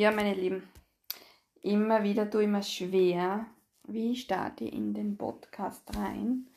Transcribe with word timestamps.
Ja, 0.00 0.10
meine 0.10 0.32
Lieben, 0.32 0.66
immer 1.60 2.02
wieder 2.02 2.30
tue 2.30 2.44
ich 2.44 2.48
mir 2.48 2.62
schwer, 2.62 3.44
wie 3.82 4.16
starte 4.16 4.64
ich 4.64 4.72
in 4.72 4.94
den 4.94 5.18
Podcast 5.18 5.94
rein, 5.94 6.48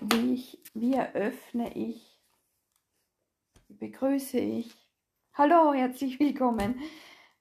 wie, 0.00 0.32
ich, 0.32 0.58
wie 0.72 0.94
eröffne 0.94 1.76
ich, 1.76 2.18
wie 3.68 3.74
begrüße 3.74 4.38
ich. 4.38 4.74
Hallo, 5.34 5.74
herzlich 5.74 6.18
willkommen. 6.18 6.80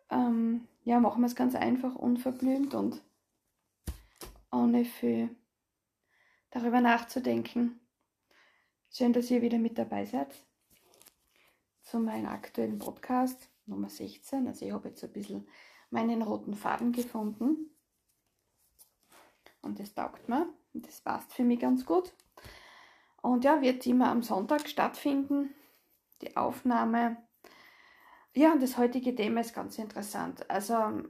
Ähm, 0.10 0.68
ja, 0.84 1.00
machen 1.00 1.22
wir 1.22 1.28
es 1.28 1.38
ganz 1.38 1.56
einfach, 1.56 1.96
unverblümt 1.96 2.76
und 2.76 3.02
ohne 4.52 4.84
viel 4.84 5.30
darüber 6.52 6.82
nachzudenken. 6.82 7.80
Schön, 8.92 9.14
dass 9.14 9.32
ihr 9.32 9.42
wieder 9.42 9.58
mit 9.58 9.78
dabei 9.78 10.04
seid 10.04 10.36
zu 11.82 12.00
meinem 12.00 12.26
aktuellen 12.26 12.78
Podcast. 12.78 13.55
Nummer 13.66 13.90
16. 13.90 14.48
Also 14.48 14.66
ich 14.66 14.72
habe 14.72 14.90
jetzt 14.90 15.04
ein 15.04 15.12
bisschen 15.12 15.48
meinen 15.90 16.22
roten 16.22 16.54
Faden 16.54 16.92
gefunden. 16.92 17.72
Und 19.62 19.80
das 19.80 19.94
taugt 19.94 20.30
mir. 20.30 20.48
Und 20.74 20.88
das 20.88 21.02
passt 21.02 21.34
für 21.34 21.44
mich 21.44 21.60
ganz 21.60 21.86
gut. 21.86 22.14
Und 23.22 23.44
ja, 23.44 23.62
wird 23.62 23.86
immer 23.88 24.10
am 24.10 24.22
Sonntag 24.22 24.68
stattfinden. 24.68 25.56
Die 26.22 26.38
Aufnahme. 26.38 27.18
Ja, 28.34 28.52
und 28.52 28.62
das 28.62 28.78
heutige 28.78 29.16
Thema 29.16 29.42
ist 29.42 29.56
ganz 29.56 29.78
interessant. 29.80 30.50
Also, 30.50 31.04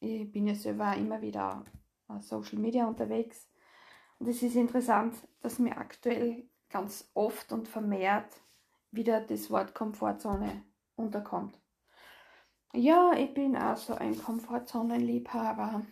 ich 0.00 0.30
bin 0.30 0.46
ja 0.46 0.54
selber 0.54 0.94
immer 0.96 1.20
wieder 1.20 1.64
auf 2.08 2.22
Social 2.22 2.58
Media 2.58 2.86
unterwegs. 2.86 3.48
Und 4.18 4.28
es 4.28 4.42
ist 4.42 4.56
interessant, 4.56 5.16
dass 5.40 5.58
mir 5.58 5.78
aktuell 5.78 6.48
ganz 6.68 7.10
oft 7.14 7.52
und 7.52 7.68
vermehrt 7.68 8.40
wieder 8.90 9.20
das 9.20 9.50
Wort 9.50 9.74
Komfortzone 9.74 10.64
unterkommt. 10.98 11.58
Ja, 12.74 13.12
ich 13.16 13.32
bin 13.32 13.56
also 13.56 13.94
ein 13.94 14.18
Komfortzonenliebhaber. 14.18 15.82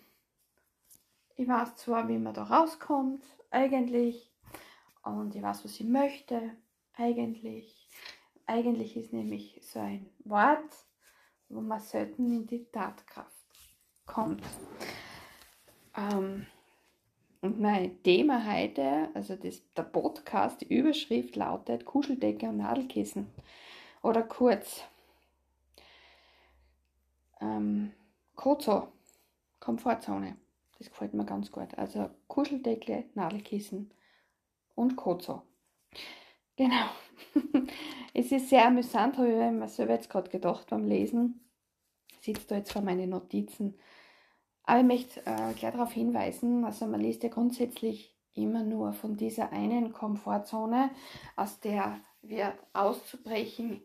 Ich 1.37 1.49
weiß 1.49 1.77
zwar, 1.77 2.09
wie 2.09 2.19
man 2.19 2.35
da 2.35 2.45
rauskommt, 2.45 3.25
eigentlich, 3.51 4.33
und 5.03 5.34
ich 5.34 5.43
weiß, 5.43 5.65
was 5.65 5.81
ich 5.81 5.87
möchte, 5.87 6.53
eigentlich. 6.95 7.89
Eigentlich 8.47 8.97
ist 8.97 9.12
nämlich 9.12 9.61
so 9.62 9.81
ein 9.81 10.09
Wort, 10.25 10.87
wo 11.49 11.61
man 11.61 11.81
selten 11.81 12.31
in 12.33 12.47
die 12.47 12.65
Tatkraft 12.67 13.33
kommt. 14.05 14.43
Ähm, 15.97 16.47
und 17.41 17.61
mein 17.61 18.03
Thema 18.03 18.45
heute, 18.45 19.09
also 19.15 19.37
das, 19.37 19.62
der 19.75 19.83
Podcast, 19.83 20.61
die 20.61 20.77
Überschrift 20.77 21.37
lautet 21.37 21.84
Kuscheldecke 21.84 22.49
und 22.49 22.59
Nadelkissen. 22.59 23.29
Oder 24.03 24.23
kurz 24.23 24.83
ähm, 27.41 27.92
Kozo, 28.34 28.89
Komfortzone. 29.61 30.37
Das 30.79 30.91
gefällt 30.91 31.15
mir 31.15 31.25
ganz 31.25 31.51
gut. 31.51 31.77
Also 31.77 32.11
Kuscheldecke, 32.28 33.05
Nadelkissen 33.15 33.93
und 34.75 34.97
Kozo. 34.97 35.43
Genau. 36.56 36.87
es 38.15 38.33
ist 38.33 38.48
sehr 38.48 38.67
amüsant, 38.67 39.19
habe 39.19 39.28
ich 39.28 39.34
mir 39.34 39.69
selber 39.69 39.95
jetzt 39.95 40.11
gerade 40.11 40.31
gedacht 40.31 40.69
beim 40.69 40.87
Lesen. 40.87 41.41
Ich 42.11 42.25
sitze 42.25 42.47
da 42.48 42.56
jetzt 42.56 42.73
vor 42.73 42.83
meinen 42.83 43.11
Notizen. 43.11 43.78
Aber 44.65 44.81
ich 44.81 44.87
möchte 44.87 45.21
äh, 45.21 45.53
gleich 45.55 45.73
darauf 45.73 45.93
hinweisen, 45.93 46.65
also 46.65 46.87
man 46.87 47.00
liest 47.00 47.23
ja 47.23 47.28
grundsätzlich 47.28 48.16
immer 48.34 48.65
nur 48.65 48.93
von 48.93 49.16
dieser 49.16 49.53
einen 49.53 49.93
Komfortzone, 49.93 50.91
aus 51.37 51.60
der 51.60 52.00
wir 52.21 52.55
auszubrechen 52.72 53.83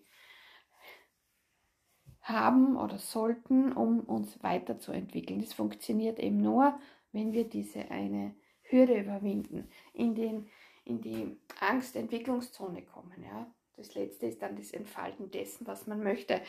haben 2.21 2.77
oder 2.77 2.97
sollten, 2.97 3.71
um 3.73 4.01
uns 4.01 4.41
weiterzuentwickeln. 4.43 5.41
Das 5.41 5.53
funktioniert 5.53 6.19
eben 6.19 6.41
nur, 6.41 6.77
wenn 7.11 7.33
wir 7.33 7.45
diese 7.45 7.89
eine 7.91 8.35
Hürde 8.63 8.99
überwinden, 8.99 9.67
in, 9.93 10.15
den, 10.15 10.49
in 10.85 11.01
die 11.01 11.37
Angst-Entwicklungszone 11.59 12.83
kommen. 12.83 13.23
Ja? 13.23 13.47
Das 13.75 13.95
letzte 13.95 14.27
ist 14.27 14.41
dann 14.41 14.55
das 14.55 14.71
Entfalten 14.71 15.31
dessen, 15.31 15.67
was 15.67 15.87
man 15.87 16.03
möchte. 16.03 16.41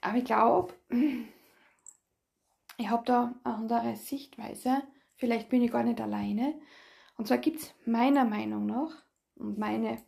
Aber 0.00 0.18
ich 0.18 0.24
glaube, 0.24 0.74
ich 2.76 2.88
habe 2.88 3.04
da 3.06 3.34
eine 3.44 3.54
andere 3.54 3.96
Sichtweise. 3.96 4.82
Vielleicht 5.16 5.48
bin 5.48 5.62
ich 5.62 5.70
gar 5.70 5.84
nicht 5.84 6.00
alleine. 6.00 6.60
Und 7.16 7.28
zwar 7.28 7.38
gibt 7.38 7.60
es 7.60 7.74
meiner 7.86 8.24
Meinung 8.24 8.66
nach 8.66 8.90
und 9.36 9.58
meine 9.58 10.02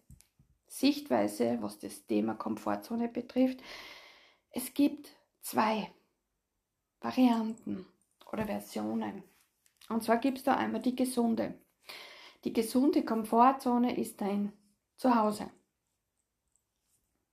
Sichtweise, 0.67 1.59
was 1.61 1.79
das 1.79 2.05
Thema 2.07 2.35
Komfortzone 2.35 3.09
betrifft, 3.09 3.63
es 4.55 4.73
gibt 4.73 5.11
zwei 5.41 5.93
Varianten 7.01 7.87
oder 8.31 8.47
Versionen. 8.47 9.25
Und 9.89 10.05
zwar 10.05 10.19
gibt 10.19 10.39
es 10.39 10.45
da 10.45 10.57
einmal 10.57 10.81
die 10.81 10.95
gesunde. 10.95 11.59
Die 12.45 12.53
gesunde 12.53 13.05
Komfortzone 13.05 13.99
ist 13.99 14.21
dein 14.21 14.53
Zuhause. 14.97 15.51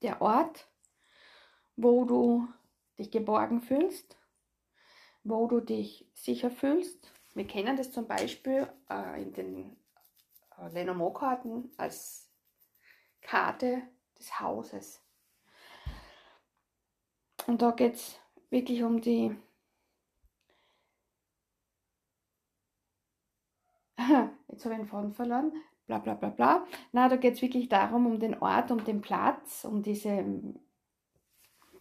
Der 0.02 0.20
Ort, 0.22 0.68
wo 1.76 2.06
du 2.06 2.48
dich 2.98 3.12
geborgen 3.12 3.62
fühlst, 3.62 4.18
wo 5.24 5.48
du 5.48 5.60
dich 5.60 6.10
sicher 6.16 6.50
fühlst. 6.50 7.12
Wir 7.36 7.46
kennen 7.46 7.78
das 7.78 7.92
zum 7.92 8.08
Beispiel 8.08 8.68
äh, 8.90 9.22
in 9.22 9.32
den 9.32 9.78
äh, 10.58 10.70
Lenormand-Karten 10.70 11.72
als 11.78 12.32
Karte 13.22 13.84
des 14.18 14.40
Hauses. 14.40 15.01
Und 17.48 17.62
da 17.62 17.72
geht 17.72 17.96
es 17.96 18.20
wirklich 18.50 18.84
um 18.84 19.02
die 19.02 19.36
Jetzt 24.48 24.66
habe 24.66 24.76
ich 24.76 24.82
den 24.82 24.88
Faden 24.88 25.14
verloren. 25.14 25.52
Bla 25.88 26.00
bla 26.00 26.14
bla 26.14 26.30
bla. 26.30 26.66
Na, 26.92 27.10
da 27.10 27.16
geht 27.18 27.36
es 27.36 27.42
wirklich 27.42 27.70
darum, 27.70 28.06
um 28.06 28.20
den 28.20 28.42
Ort, 28.42 28.72
um 28.72 28.84
den 28.84 29.02
Platz, 29.02 29.66
um 29.66 29.82
diese 29.82 30.24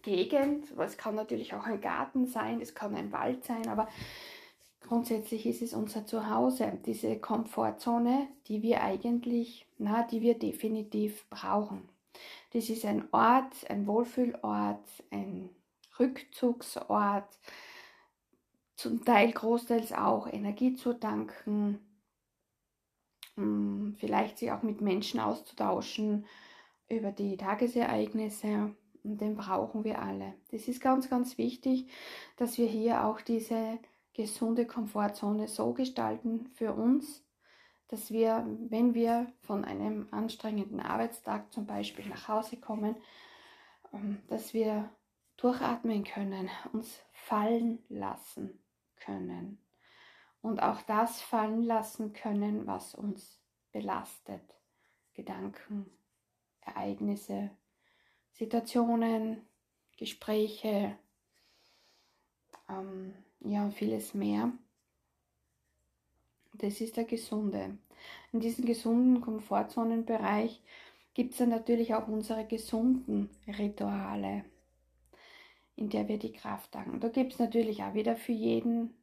Gegend. 0.01 0.65
Es 0.77 0.97
kann 0.97 1.15
natürlich 1.15 1.53
auch 1.53 1.65
ein 1.65 1.79
Garten 1.81 2.25
sein, 2.25 2.59
es 2.61 2.73
kann 2.73 2.95
ein 2.95 3.11
Wald 3.11 3.43
sein, 3.43 3.67
aber 3.67 3.87
grundsätzlich 4.81 5.45
ist 5.45 5.61
es 5.61 5.73
unser 5.73 6.05
Zuhause, 6.05 6.79
diese 6.85 7.19
Komfortzone, 7.19 8.27
die 8.47 8.63
wir 8.63 8.81
eigentlich, 8.81 9.67
na, 9.77 10.03
die 10.03 10.21
wir 10.21 10.37
definitiv 10.37 11.29
brauchen. 11.29 11.87
Das 12.51 12.69
ist 12.69 12.85
ein 12.85 13.07
Ort, 13.11 13.69
ein 13.69 13.87
Wohlfühlort, 13.87 14.85
ein 15.09 15.49
Rückzugsort, 15.99 17.39
zum 18.75 19.05
Teil 19.05 19.31
großteils 19.31 19.93
auch 19.93 20.27
Energie 20.27 20.73
zu 20.73 20.93
tanken, 20.93 21.79
hm, 23.35 23.95
vielleicht 23.97 24.39
sich 24.39 24.51
auch 24.51 24.63
mit 24.63 24.81
Menschen 24.81 25.19
auszutauschen 25.19 26.25
über 26.89 27.11
die 27.11 27.37
Tagesereignisse. 27.37 28.75
Und 29.03 29.19
den 29.19 29.35
brauchen 29.35 29.83
wir 29.83 30.01
alle. 30.01 30.35
Das 30.51 30.67
ist 30.67 30.81
ganz, 30.81 31.09
ganz 31.09 31.37
wichtig, 31.37 31.87
dass 32.37 32.57
wir 32.57 32.67
hier 32.67 33.05
auch 33.05 33.21
diese 33.21 33.79
gesunde 34.13 34.67
Komfortzone 34.67 35.47
so 35.47 35.73
gestalten 35.73 36.47
für 36.53 36.73
uns, 36.73 37.23
dass 37.91 38.09
wir, 38.09 38.47
wenn 38.69 38.93
wir 38.93 39.27
von 39.41 39.65
einem 39.65 40.07
anstrengenden 40.11 40.79
Arbeitstag 40.79 41.51
zum 41.51 41.65
Beispiel 41.67 42.07
nach 42.07 42.29
Hause 42.29 42.55
kommen, 42.55 42.95
ähm, 43.93 44.21
dass 44.29 44.53
wir 44.53 44.89
durchatmen 45.35 46.05
können, 46.05 46.49
uns 46.71 47.01
fallen 47.11 47.83
lassen 47.89 48.57
können 48.95 49.59
und 50.41 50.63
auch 50.63 50.81
das 50.83 51.21
fallen 51.21 51.63
lassen 51.63 52.13
können, 52.13 52.65
was 52.65 52.95
uns 52.95 53.41
belastet. 53.73 54.41
Gedanken, 55.13 55.85
Ereignisse, 56.61 57.51
Situationen, 58.31 59.45
Gespräche, 59.97 60.97
ähm, 62.69 63.13
ja, 63.41 63.69
vieles 63.69 64.13
mehr. 64.13 64.53
Das 66.61 66.79
ist 66.79 66.95
der 66.95 67.05
gesunde. 67.05 67.75
In 68.31 68.39
diesem 68.39 68.65
gesunden 68.65 69.19
Komfortzonenbereich 69.19 70.61
gibt 71.15 71.31
es 71.31 71.39
dann 71.39 71.49
natürlich 71.49 71.95
auch 71.95 72.07
unsere 72.07 72.45
gesunden 72.45 73.31
Rituale, 73.47 74.45
in 75.75 75.89
der 75.89 76.07
wir 76.07 76.19
die 76.19 76.31
Kraft 76.31 76.71
tanken. 76.71 76.99
Da 76.99 77.09
gibt 77.09 77.33
es 77.33 77.39
natürlich 77.39 77.81
auch 77.81 77.95
wieder 77.95 78.15
für 78.15 78.31
jeden 78.31 78.93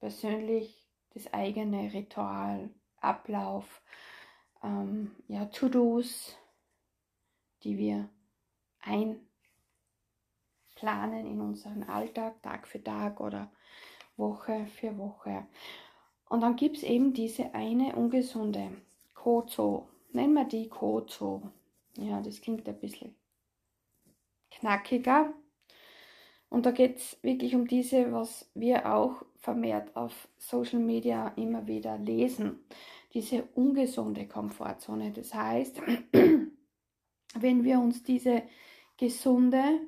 persönlich 0.00 0.86
das 1.14 1.32
eigene 1.32 1.94
Ritual, 1.94 2.68
Ablauf, 3.00 3.80
ähm, 4.62 5.12
ja, 5.28 5.46
To-Dos, 5.46 6.36
die 7.62 7.78
wir 7.78 8.10
einplanen 8.80 9.24
in 11.26 11.40
unseren 11.40 11.84
Alltag, 11.84 12.42
Tag 12.42 12.68
für 12.68 12.84
Tag 12.84 13.18
oder 13.20 13.50
Woche 14.18 14.66
für 14.66 14.98
Woche. 14.98 15.46
Und 16.28 16.42
dann 16.42 16.56
gibt 16.56 16.78
es 16.78 16.82
eben 16.82 17.12
diese 17.12 17.54
eine 17.54 17.96
ungesunde 17.96 18.70
Kozo. 19.14 19.88
Nennen 20.12 20.34
wir 20.34 20.44
die 20.44 20.68
Kozo. 20.68 21.42
Ja, 21.96 22.20
das 22.20 22.40
klingt 22.40 22.68
ein 22.68 22.78
bisschen 22.78 23.14
knackiger. 24.50 25.32
Und 26.50 26.64
da 26.64 26.70
geht 26.70 26.96
es 26.96 27.18
wirklich 27.22 27.54
um 27.54 27.66
diese, 27.66 28.12
was 28.12 28.50
wir 28.54 28.94
auch 28.94 29.22
vermehrt 29.36 29.94
auf 29.96 30.28
Social 30.38 30.80
Media 30.80 31.28
immer 31.36 31.66
wieder 31.66 31.98
lesen, 31.98 32.60
diese 33.12 33.44
ungesunde 33.54 34.26
Komfortzone. 34.26 35.12
Das 35.12 35.34
heißt, 35.34 35.80
wenn 37.34 37.64
wir 37.64 37.80
uns 37.80 38.02
diese 38.02 38.42
gesunde 38.96 39.80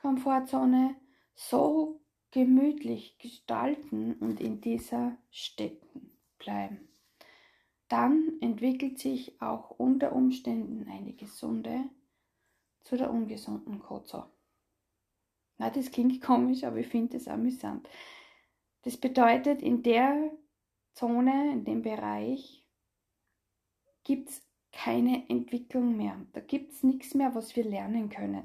Komfortzone 0.00 0.96
so 1.34 2.00
gemütlich 2.36 3.16
gestalten 3.16 4.12
und 4.20 4.42
in 4.42 4.60
dieser 4.60 5.16
stecken 5.30 6.10
bleiben, 6.36 6.86
dann 7.88 8.34
entwickelt 8.42 8.98
sich 8.98 9.40
auch 9.40 9.70
unter 9.70 10.12
Umständen 10.12 10.86
eine 10.86 11.14
gesunde 11.14 11.84
zu 12.82 12.98
der 12.98 13.10
ungesunden 13.10 13.78
Kozo. 13.78 14.24
Na, 15.56 15.70
das 15.70 15.90
klingt 15.90 16.20
komisch, 16.20 16.64
aber 16.64 16.76
ich 16.76 16.88
finde 16.88 17.16
es 17.16 17.26
amüsant. 17.26 17.88
Das 18.82 18.98
bedeutet, 18.98 19.62
in 19.62 19.82
der 19.82 20.30
Zone, 20.92 21.52
in 21.52 21.64
dem 21.64 21.80
Bereich, 21.80 22.66
gibt 24.04 24.28
es 24.28 24.46
keine 24.72 25.26
Entwicklung 25.30 25.96
mehr. 25.96 26.20
Da 26.34 26.40
gibt 26.40 26.72
es 26.72 26.82
nichts 26.82 27.14
mehr, 27.14 27.34
was 27.34 27.56
wir 27.56 27.64
lernen 27.64 28.10
können. 28.10 28.44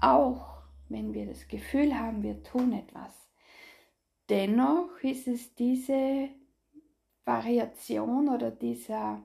Auch 0.00 0.62
wenn 0.88 1.12
wir 1.12 1.26
das 1.26 1.46
Gefühl 1.48 1.98
haben, 1.98 2.22
wir 2.22 2.42
tun 2.42 2.72
etwas. 2.72 3.25
Dennoch 4.28 4.98
ist 5.02 5.28
es 5.28 5.54
diese 5.54 6.28
Variation 7.24 8.28
oder 8.28 8.50
dieser 8.50 9.22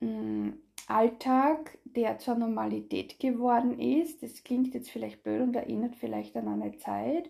mh, 0.00 0.08
mm, 0.08 0.58
Alltag, 0.88 1.78
der 1.84 2.18
zur 2.18 2.36
Normalität 2.36 3.18
geworden 3.18 3.78
ist. 3.78 4.22
Das 4.22 4.44
klingt 4.44 4.74
jetzt 4.74 4.90
vielleicht 4.90 5.22
blöd 5.22 5.40
und 5.42 5.56
erinnert 5.56 5.96
vielleicht 5.96 6.36
an 6.36 6.48
eine 6.48 6.76
Zeit, 6.78 7.28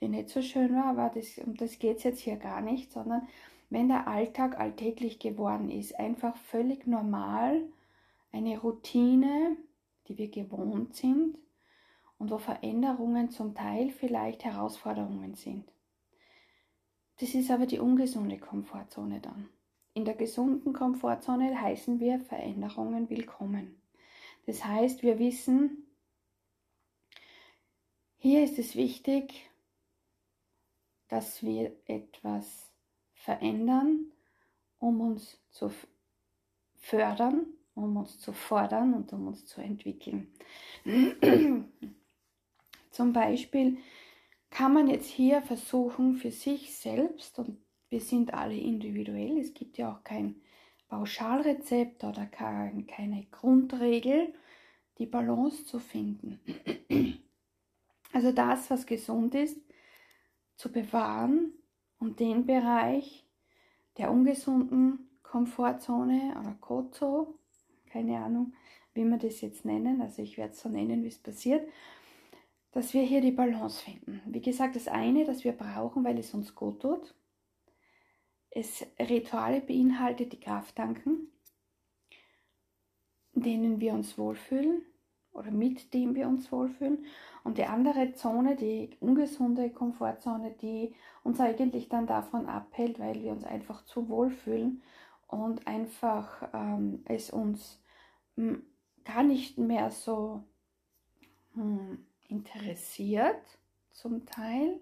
die 0.00 0.08
nicht 0.08 0.28
so 0.28 0.42
schön 0.42 0.74
war, 0.74 0.86
aber 0.86 1.10
das, 1.14 1.38
um 1.38 1.54
das 1.54 1.78
geht 1.78 1.98
es 1.98 2.04
jetzt 2.04 2.20
hier 2.20 2.36
gar 2.36 2.60
nicht, 2.60 2.92
sondern 2.92 3.28
wenn 3.70 3.88
der 3.88 4.08
Alltag 4.08 4.58
alltäglich 4.58 5.18
geworden 5.18 5.70
ist, 5.70 5.98
einfach 5.98 6.36
völlig 6.36 6.86
normal, 6.86 7.62
eine 8.32 8.58
Routine, 8.58 9.56
die 10.08 10.18
wir 10.18 10.30
gewohnt 10.30 10.94
sind 10.94 11.38
und 12.18 12.30
wo 12.30 12.38
Veränderungen 12.38 13.30
zum 13.30 13.54
Teil 13.54 13.90
vielleicht 13.90 14.44
Herausforderungen 14.44 15.34
sind. 15.34 15.64
Das 17.18 17.34
ist 17.34 17.50
aber 17.50 17.66
die 17.66 17.78
ungesunde 17.78 18.38
Komfortzone 18.38 19.20
dann. 19.20 19.48
In 19.94 20.04
der 20.04 20.14
gesunden 20.14 20.74
Komfortzone 20.74 21.58
heißen 21.60 21.98
wir 22.00 22.20
Veränderungen 22.20 23.08
willkommen. 23.08 23.80
Das 24.44 24.64
heißt, 24.64 25.02
wir 25.02 25.18
wissen, 25.18 25.86
hier 28.18 28.44
ist 28.44 28.58
es 28.58 28.76
wichtig, 28.76 29.48
dass 31.08 31.42
wir 31.42 31.72
etwas 31.86 32.70
verändern, 33.14 34.12
um 34.78 35.00
uns 35.00 35.40
zu 35.50 35.72
fördern, 36.76 37.46
um 37.74 37.96
uns 37.96 38.18
zu 38.18 38.32
fordern 38.32 38.92
und 38.92 39.12
um 39.14 39.28
uns 39.28 39.46
zu 39.46 39.62
entwickeln. 39.62 40.28
Zum 42.90 43.12
Beispiel 43.12 43.78
kann 44.50 44.72
man 44.72 44.88
jetzt 44.88 45.08
hier 45.08 45.42
versuchen, 45.42 46.16
für 46.16 46.30
sich 46.30 46.76
selbst, 46.76 47.38
und 47.38 47.58
wir 47.88 48.00
sind 48.00 48.34
alle 48.34 48.56
individuell, 48.56 49.38
es 49.38 49.54
gibt 49.54 49.78
ja 49.78 49.92
auch 49.92 50.04
kein 50.04 50.36
Pauschalrezept 50.88 52.04
oder 52.04 52.26
keine 52.26 53.26
Grundregel, 53.30 54.32
die 54.98 55.06
Balance 55.06 55.64
zu 55.64 55.78
finden. 55.78 56.40
Also 58.12 58.32
das, 58.32 58.70
was 58.70 58.86
gesund 58.86 59.34
ist, 59.34 59.60
zu 60.54 60.72
bewahren 60.72 61.52
und 61.98 62.18
den 62.18 62.46
Bereich 62.46 63.26
der 63.98 64.10
ungesunden 64.10 65.10
Komfortzone 65.22 66.34
oder 66.40 66.56
Kozo, 66.58 67.34
keine 67.90 68.18
Ahnung, 68.18 68.54
wie 68.94 69.04
wir 69.04 69.18
das 69.18 69.42
jetzt 69.42 69.66
nennen, 69.66 70.00
also 70.00 70.22
ich 70.22 70.38
werde 70.38 70.52
es 70.52 70.60
so 70.60 70.70
nennen, 70.70 71.02
wie 71.02 71.08
es 71.08 71.18
passiert, 71.18 71.68
dass 72.76 72.92
wir 72.92 73.04
hier 73.04 73.22
die 73.22 73.30
Balance 73.30 73.82
finden. 73.82 74.20
Wie 74.26 74.42
gesagt, 74.42 74.76
das 74.76 74.86
eine, 74.86 75.24
das 75.24 75.44
wir 75.44 75.52
brauchen, 75.52 76.04
weil 76.04 76.18
es 76.18 76.34
uns 76.34 76.54
gut 76.54 76.82
tut, 76.82 77.14
es 78.50 78.86
Rituale 79.00 79.62
beinhaltet, 79.62 80.34
die 80.34 80.40
Kraft 80.40 80.76
tanken, 80.76 81.32
denen 83.32 83.80
wir 83.80 83.94
uns 83.94 84.18
wohlfühlen 84.18 84.82
oder 85.32 85.50
mit 85.50 85.94
dem 85.94 86.14
wir 86.14 86.28
uns 86.28 86.52
wohlfühlen. 86.52 87.06
Und 87.44 87.56
die 87.56 87.64
andere 87.64 88.12
Zone, 88.12 88.56
die 88.56 88.90
ungesunde 89.00 89.70
Komfortzone, 89.70 90.50
die 90.60 90.94
uns 91.24 91.40
eigentlich 91.40 91.88
dann 91.88 92.06
davon 92.06 92.44
abhält, 92.44 92.98
weil 92.98 93.22
wir 93.22 93.32
uns 93.32 93.44
einfach 93.44 93.86
zu 93.86 94.10
wohlfühlen 94.10 94.82
und 95.28 95.66
einfach 95.66 96.46
ähm, 96.52 97.02
es 97.06 97.30
uns 97.30 97.82
hm, 98.34 98.62
gar 99.02 99.22
nicht 99.22 99.56
mehr 99.56 99.90
so 99.90 100.44
hm, 101.54 102.05
interessiert 102.28 103.42
zum 103.90 104.26
Teil 104.26 104.80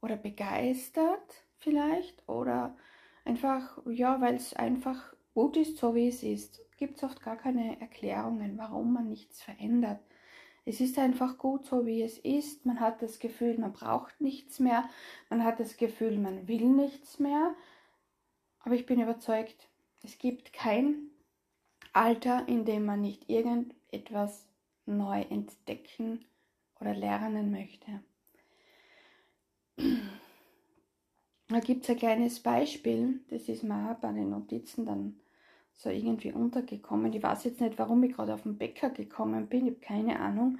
oder 0.00 0.16
begeistert 0.16 1.44
vielleicht 1.58 2.28
oder 2.28 2.76
einfach, 3.24 3.78
ja, 3.86 4.20
weil 4.20 4.34
es 4.34 4.54
einfach 4.54 5.14
gut 5.34 5.56
ist, 5.56 5.78
so 5.78 5.94
wie 5.94 6.08
es 6.08 6.22
ist. 6.22 6.60
Gibt 6.76 6.96
es 6.96 7.04
oft 7.04 7.22
gar 7.22 7.36
keine 7.36 7.80
Erklärungen, 7.80 8.56
warum 8.56 8.92
man 8.92 9.08
nichts 9.08 9.42
verändert. 9.42 10.00
Es 10.64 10.80
ist 10.80 10.98
einfach 10.98 11.38
gut, 11.38 11.66
so 11.66 11.86
wie 11.86 12.02
es 12.02 12.18
ist. 12.18 12.66
Man 12.66 12.80
hat 12.80 13.02
das 13.02 13.18
Gefühl, 13.18 13.58
man 13.58 13.72
braucht 13.72 14.20
nichts 14.20 14.58
mehr. 14.60 14.88
Man 15.28 15.44
hat 15.44 15.60
das 15.60 15.76
Gefühl, 15.76 16.18
man 16.18 16.48
will 16.48 16.66
nichts 16.68 17.18
mehr. 17.18 17.54
Aber 18.60 18.74
ich 18.74 18.86
bin 18.86 19.00
überzeugt, 19.00 19.68
es 20.02 20.18
gibt 20.18 20.52
kein 20.52 21.10
Alter, 21.92 22.46
in 22.48 22.64
dem 22.64 22.84
man 22.84 23.00
nicht 23.00 23.28
irgendetwas 23.28 24.46
neu 24.86 25.22
entdecken 25.22 26.24
oder 26.80 26.94
lernen 26.94 27.50
möchte. 27.50 28.00
Da 31.48 31.58
gibt 31.58 31.84
es 31.84 31.90
ein 31.90 31.96
kleines 31.96 32.40
Beispiel, 32.40 33.20
das 33.28 33.48
ist 33.48 33.64
mir 33.64 33.96
bei 34.00 34.12
den 34.12 34.30
Notizen 34.30 34.86
dann 34.86 35.16
so 35.74 35.90
irgendwie 35.90 36.32
untergekommen. 36.32 37.12
Ich 37.12 37.22
weiß 37.22 37.44
jetzt 37.44 37.60
nicht, 37.60 37.78
warum 37.78 38.02
ich 38.04 38.12
gerade 38.12 38.34
auf 38.34 38.42
den 38.42 38.58
Bäcker 38.58 38.90
gekommen 38.90 39.46
bin, 39.48 39.66
ich 39.66 39.72
habe 39.72 39.80
keine 39.80 40.20
Ahnung. 40.20 40.58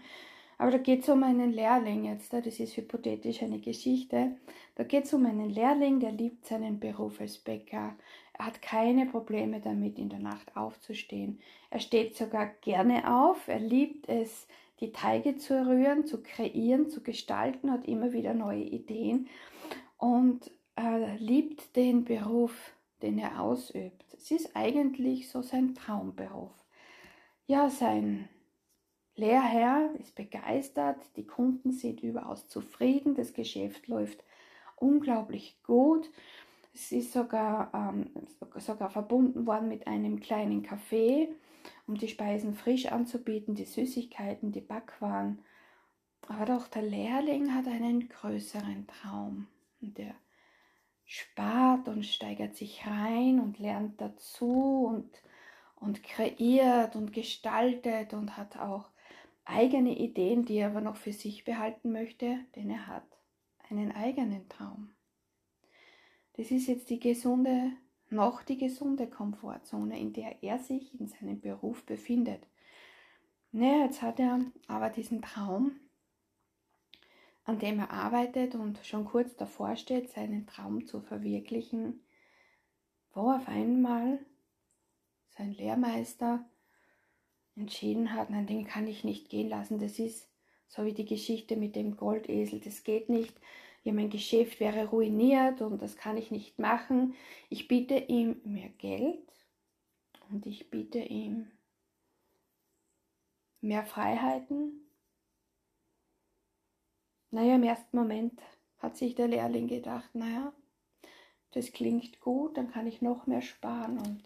Aber 0.59 0.73
da 0.73 0.79
geht 0.79 1.03
es 1.03 1.09
um 1.09 1.23
einen 1.23 1.53
Lehrling 1.53 2.05
jetzt, 2.05 2.33
das 2.33 2.47
ist 2.61 2.77
hypothetisch 2.77 3.43
eine 3.43 3.61
Geschichte. 3.61 4.37
Da 4.75 4.85
geht 4.85 5.05
es 5.05 5.15
um 5.15 5.25
einen 5.25 5.49
Lehrling, 5.49 6.01
der 6.01 6.13
liebt 6.13 6.47
seinen 6.47 6.81
Beruf 6.81 7.21
als 7.21 7.39
Bäcker. 7.39 7.95
Er 8.35 8.47
hat 8.47 8.61
keine 8.61 9.07
Probleme 9.07 9.61
damit, 9.61 9.99
in 9.99 10.11
der 10.11 10.19
Nacht 10.19 10.57
aufzustehen. 10.57 11.41
Er 11.71 11.81
steht 11.81 12.17
sogar 12.17 12.47
gerne 12.61 13.11
auf, 13.11 13.49
er 13.49 13.61
liebt 13.61 14.09
es, 14.09 14.47
die 14.81 14.93
Teige 14.93 15.37
zu 15.37 15.67
rühren, 15.67 16.07
zu 16.07 16.23
kreieren, 16.23 16.89
zu 16.89 17.03
gestalten, 17.03 17.71
hat 17.71 17.87
immer 17.87 18.13
wieder 18.13 18.35
neue 18.35 18.63
Ideen 18.63 19.29
und 19.99 20.51
äh, 20.77 21.17
liebt 21.17 21.77
den 21.77 22.05
Beruf, 22.05 22.73
den 23.03 23.19
er 23.19 23.41
ausübt. 23.41 24.05
Es 24.15 24.31
ist 24.31 24.57
eigentlich 24.57 25.29
so 25.29 25.43
sein 25.43 25.75
Traumberuf. 25.75 26.53
Ja, 27.47 27.69
sein 27.69 28.29
Lehrherr 29.17 29.95
ist 29.99 30.15
begeistert, 30.15 30.99
die 31.17 31.27
Kunden 31.27 31.73
sind 31.73 32.03
überaus 32.03 32.49
zufrieden, 32.49 33.15
das 33.15 33.35
Geschäft 33.35 33.89
läuft 33.89 34.25
unglaublich 34.77 35.59
gut. 35.63 36.11
Es 36.73 36.93
ist 36.93 37.13
sogar, 37.13 37.71
ähm, 37.75 38.11
sogar 38.59 38.89
verbunden 38.89 39.47
worden 39.47 39.69
mit 39.69 39.87
einem 39.87 40.21
kleinen 40.21 40.65
Café 40.65 41.29
um 41.87 41.97
die 41.97 42.09
Speisen 42.09 42.55
frisch 42.55 42.87
anzubieten, 42.87 43.55
die 43.55 43.65
Süßigkeiten, 43.65 44.53
die 44.53 44.61
Backwaren. 44.61 45.39
Aber 46.29 46.45
doch 46.45 46.69
der 46.69 46.83
Lehrling 46.83 47.55
hat 47.55 47.67
einen 47.67 48.09
größeren 48.09 48.87
Traum. 48.87 49.49
Und 49.81 49.99
der 49.99 50.15
spart 51.05 51.89
und 51.89 52.07
steigert 52.07 52.55
sich 52.55 52.87
rein 52.87 53.41
und 53.41 53.59
lernt 53.59 54.01
dazu 54.01 54.87
und, 54.87 55.11
und 55.77 56.03
kreiert 56.05 56.95
und 56.95 57.13
gestaltet 57.13 58.15
und 58.15 58.37
hat 58.37 58.59
auch 58.59 58.89
eigene 59.45 59.99
Ideen, 59.99 60.45
die 60.45 60.59
er 60.59 60.69
aber 60.69 60.81
noch 60.81 60.97
für 60.97 61.13
sich 61.13 61.45
behalten 61.45 61.91
möchte, 61.91 62.39
denn 62.55 62.71
er 62.71 62.87
hat 62.87 63.07
einen 63.69 63.93
eigenen 63.93 64.49
Traum. 64.49 64.91
Das 66.35 66.51
ist 66.51 66.69
jetzt 66.69 66.91
die 66.91 67.01
gesunde 67.01 67.73
noch 68.11 68.43
die 68.43 68.57
gesunde 68.57 69.09
Komfortzone, 69.09 69.99
in 69.99 70.13
der 70.13 70.43
er 70.43 70.59
sich 70.59 70.99
in 71.01 71.09
seinem 71.09 71.41
Beruf 71.41 71.85
befindet. 71.85 72.47
Naja, 73.53 73.85
jetzt 73.85 74.03
hat 74.03 74.21
er 74.21 74.41
aber 74.69 74.91
diesen 74.91 75.23
Traum, 75.23 75.73
an 77.45 77.59
dem 77.59 77.79
er 77.79 77.91
arbeitet 77.91 78.55
und 78.55 78.79
schon 78.85 79.05
kurz 79.05 79.35
davor 79.37 79.77
steht, 79.77 80.11
seinen 80.11 80.47
Traum 80.47 80.87
zu 80.87 81.01
verwirklichen, 81.01 82.05
wo 83.13 83.31
auf 83.31 83.49
einmal 83.49 84.19
sein 85.31 85.53
Lehrmeister 85.53 86.45
entschieden 87.57 88.13
hat, 88.15 88.31
nein, 88.31 88.47
den 88.47 88.65
kann 88.65 88.87
ich 88.87 89.05
nicht 89.05 89.29
gehen 89.29 89.49
lassen, 89.49 89.79
das 89.79 89.99
ist 89.99 90.31
So 90.73 90.85
wie 90.85 90.95
die 90.95 91.05
Geschichte 91.05 91.57
mit 91.57 91.75
dem 91.75 91.97
Goldesel, 91.97 92.61
das 92.61 92.85
geht 92.85 93.09
nicht. 93.09 93.35
Ja, 93.83 93.93
mein 93.93 94.11
Geschäft 94.11 94.61
wäre 94.61 94.89
ruiniert 94.89 95.63
und 95.63 95.81
das 95.81 95.97
kann 95.97 96.17
ich 96.17 96.31
nicht 96.31 96.59
machen. 96.59 97.15
Ich 97.49 97.67
biete 97.67 97.97
ihm 97.97 98.41
mehr 98.45 98.69
Geld 98.69 99.33
und 100.31 100.47
ich 100.47 100.71
biete 100.71 100.99
ihm 100.99 101.51
mehr 103.61 103.85
Freiheiten. 103.85 104.87
Naja, 107.31 107.55
im 107.55 107.63
ersten 107.63 107.97
Moment 107.97 108.41
hat 108.79 108.97
sich 108.97 109.15
der 109.15 109.29
Lehrling 109.29 109.69
gedacht, 109.69 110.15
naja, 110.15 110.53
das 111.53 111.73
klingt 111.73 112.21
gut, 112.21 112.57
dann 112.57 112.71
kann 112.71 112.87
ich 112.87 113.03
noch 113.03 113.27
mehr 113.27 113.43
sparen 113.43 113.99
und 113.99 114.23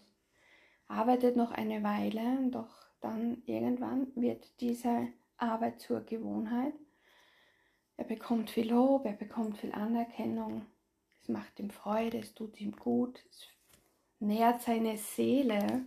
arbeitet 0.88 1.36
noch 1.36 1.52
eine 1.52 1.82
Weile, 1.82 2.50
doch 2.50 2.86
dann 3.00 3.42
irgendwann 3.46 4.08
wird 4.14 4.60
diese 4.60 5.08
Arbeit 5.36 5.80
zur 5.80 6.00
Gewohnheit. 6.00 6.74
Er 7.96 8.04
bekommt 8.04 8.50
viel 8.50 8.70
Lob, 8.70 9.04
er 9.04 9.12
bekommt 9.12 9.58
viel 9.58 9.72
Anerkennung, 9.72 10.66
es 11.20 11.28
macht 11.28 11.58
ihm 11.60 11.70
Freude, 11.70 12.18
es 12.18 12.34
tut 12.34 12.60
ihm 12.60 12.72
gut, 12.72 13.24
es 13.30 13.46
nährt 14.18 14.62
seine 14.62 14.98
Seele 14.98 15.86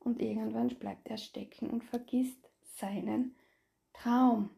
und 0.00 0.20
irgendwann 0.20 0.68
bleibt 0.68 1.08
er 1.08 1.16
stecken 1.16 1.70
und 1.70 1.84
vergisst 1.84 2.48
seinen 2.76 3.34
Traum. 3.92 4.50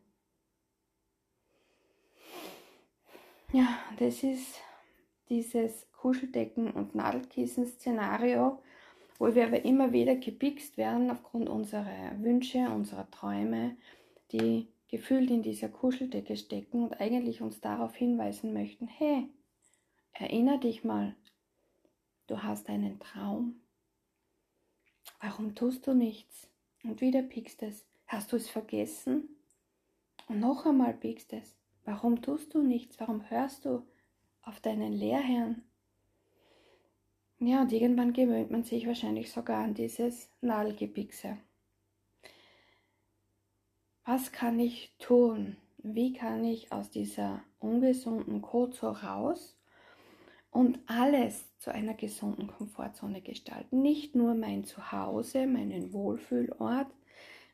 Ja, 3.52 3.78
das 3.98 4.22
ist 4.24 4.60
dieses 5.28 5.86
Kuscheldecken- 5.92 6.72
und 6.72 6.94
Nadelkissen-Szenario, 6.94 8.60
wo 9.18 9.34
wir 9.34 9.46
aber 9.46 9.64
immer 9.64 9.92
wieder 9.92 10.16
gepikst 10.16 10.76
werden 10.76 11.10
aufgrund 11.10 11.48
unserer 11.48 12.20
Wünsche, 12.20 12.68
unserer 12.68 13.08
Träume, 13.10 13.76
die 14.32 14.68
gefühlt 14.94 15.28
in 15.28 15.42
dieser 15.42 15.68
Kuscheldecke 15.68 16.36
stecken 16.36 16.84
und 16.84 17.00
eigentlich 17.00 17.42
uns 17.42 17.60
darauf 17.60 17.96
hinweisen 17.96 18.52
möchten, 18.52 18.86
hey, 18.86 19.28
erinner 20.12 20.58
dich 20.58 20.84
mal, 20.84 21.16
du 22.28 22.44
hast 22.44 22.68
einen 22.68 23.00
Traum. 23.00 23.56
Warum 25.20 25.56
tust 25.56 25.88
du 25.88 25.94
nichts? 25.94 26.48
Und 26.84 27.00
wieder 27.00 27.22
piekst 27.22 27.64
es. 27.64 27.84
Hast 28.06 28.30
du 28.30 28.36
es 28.36 28.48
vergessen? 28.48 29.30
Und 30.28 30.38
noch 30.38 30.64
einmal 30.64 30.94
piekst 30.94 31.32
es. 31.32 31.56
Warum 31.84 32.22
tust 32.22 32.54
du 32.54 32.62
nichts? 32.62 33.00
Warum 33.00 33.28
hörst 33.28 33.64
du 33.64 33.82
auf 34.42 34.60
deinen 34.60 34.92
Lehrherrn? 34.92 35.64
Ja, 37.40 37.62
und 37.62 37.72
irgendwann 37.72 38.12
gewöhnt 38.12 38.52
man 38.52 38.62
sich 38.62 38.86
wahrscheinlich 38.86 39.32
sogar 39.32 39.64
an 39.64 39.74
dieses 39.74 40.30
Nadelgepickse. 40.40 41.36
Was 44.06 44.32
kann 44.32 44.60
ich 44.60 44.94
tun? 44.98 45.56
Wie 45.78 46.12
kann 46.12 46.44
ich 46.44 46.70
aus 46.72 46.90
dieser 46.90 47.42
ungesunden 47.58 48.42
Kozo 48.42 48.90
raus 48.90 49.56
und 50.50 50.78
alles 50.86 51.46
zu 51.58 51.72
einer 51.72 51.94
gesunden 51.94 52.48
Komfortzone 52.48 53.22
gestalten? 53.22 53.80
Nicht 53.80 54.14
nur 54.14 54.34
mein 54.34 54.64
Zuhause, 54.64 55.46
meinen 55.46 55.94
Wohlfühlort, 55.94 56.88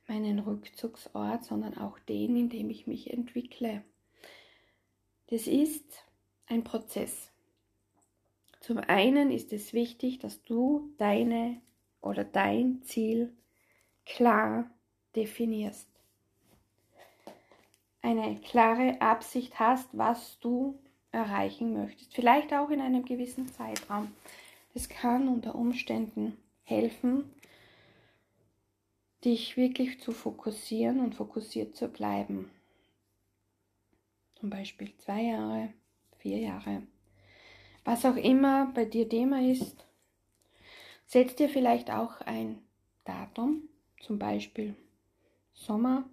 meinen 0.09 0.41
Rückzugsort, 0.41 1.45
sondern 1.45 1.79
auch 1.79 2.01
den, 2.01 2.37
in 2.37 2.49
dem 2.49 2.69
ich 2.69 2.89
mich 2.89 3.13
entwickle. 3.13 3.85
Das 5.29 5.47
ist 5.47 6.05
ein 6.47 6.65
Prozess. 6.65 7.31
Zum 8.61 8.79
einen 8.79 9.31
ist 9.31 9.53
es 9.53 9.73
wichtig, 9.73 10.19
dass 10.19 10.43
du 10.43 10.93
deine 10.99 11.61
oder 12.01 12.25
dein 12.25 12.83
Ziel 12.83 13.33
klar 14.05 14.69
definierst. 15.15 15.90
Eine 18.03 18.41
klare 18.41 19.01
Absicht 19.01 19.59
hast, 19.59 19.89
was 19.93 20.39
du 20.41 20.79
erreichen 21.13 21.75
möchtest. 21.75 22.15
Vielleicht 22.15 22.53
auch 22.55 22.71
in 22.71 22.81
einem 22.81 23.05
gewissen 23.05 23.49
Zeitraum. 23.49 24.13
Das 24.75 24.89
kann 24.89 25.29
unter 25.29 25.55
Umständen 25.55 26.37
helfen, 26.63 27.25
dich 29.25 29.57
wirklich 29.57 30.01
zu 30.01 30.13
fokussieren 30.13 31.01
und 31.01 31.15
fokussiert 31.15 31.77
zu 31.77 31.89
bleiben. 31.89 32.51
Zum 34.37 34.49
Beispiel 34.49 34.97
zwei 34.97 35.23
Jahre, 35.23 35.75
vier 36.19 36.39
Jahre, 36.39 36.83
was 37.85 38.05
auch 38.07 38.17
immer 38.17 38.71
bei 38.75 38.85
dir 38.85 39.09
Thema 39.09 39.43
ist, 39.43 39.85
setz 41.07 41.35
dir 41.35 41.49
vielleicht 41.49 41.91
auch 41.91 42.21
ein 42.23 42.59
Datum, 43.05 43.69
zum 44.01 44.19
Beispiel 44.19 44.77
Sommer 45.53 46.05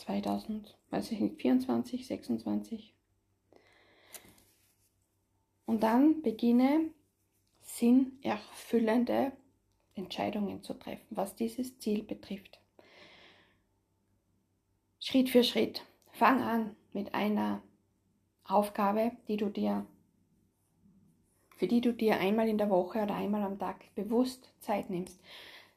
2024, 0.00 2.06
26. 2.06 2.94
Und 5.66 5.82
dann 5.82 6.22
beginne 6.22 6.90
sinnerfüllende 7.60 9.32
Entscheidungen 9.94 10.62
zu 10.62 10.74
treffen, 10.74 11.06
was 11.10 11.36
dieses 11.36 11.78
Ziel 11.78 12.02
betrifft. 12.02 12.60
Schritt 14.98 15.30
für 15.30 15.44
Schritt. 15.44 15.84
Fang 16.12 16.42
an 16.42 16.76
mit 16.92 17.14
einer 17.14 17.62
Aufgabe, 18.44 19.12
die 19.28 19.36
du 19.36 19.48
dir, 19.48 19.86
für 21.56 21.68
die 21.68 21.80
du 21.80 21.92
dir 21.92 22.18
einmal 22.18 22.48
in 22.48 22.58
der 22.58 22.68
Woche 22.68 23.02
oder 23.02 23.14
einmal 23.14 23.42
am 23.42 23.58
Tag 23.58 23.94
bewusst 23.94 24.52
Zeit 24.60 24.90
nimmst. 24.90 25.20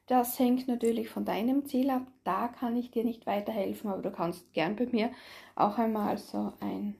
Das 0.06 0.38
hängt 0.38 0.68
natürlich 0.68 1.08
von 1.08 1.24
deinem 1.24 1.64
Ziel 1.64 1.88
ab. 1.88 2.06
Da 2.24 2.48
kann 2.48 2.76
ich 2.76 2.90
dir 2.90 3.04
nicht 3.04 3.26
weiterhelfen, 3.26 3.90
aber 3.90 4.02
du 4.02 4.10
kannst 4.10 4.52
gern 4.52 4.76
bei 4.76 4.86
mir 4.86 5.10
auch 5.54 5.78
einmal 5.78 6.18
so 6.18 6.52
ein 6.60 6.96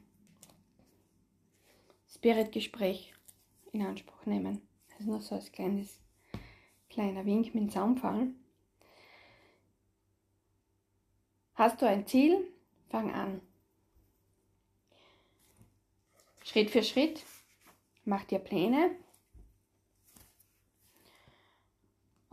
Spirit-Gespräch 2.09 3.13
in 3.73 3.83
Anspruch 3.83 4.25
nehmen. 4.25 4.63
Ist 4.99 5.07
nur 5.07 5.21
so 5.21 5.35
als 5.35 5.53
kleines, 5.53 6.01
kleiner 6.89 7.27
Wink 7.27 7.55
mit 7.55 7.65
dem 7.65 7.71
Zaunfall. 7.71 8.29
Hast 11.55 11.83
du 11.83 11.87
ein 11.87 12.07
Ziel? 12.07 12.51
Fang 12.89 13.13
an. 13.13 13.41
Schritt 16.43 16.71
für 16.71 16.83
Schritt. 16.83 17.23
Mach 18.05 18.25
dir 18.25 18.39
Pläne. 18.39 18.97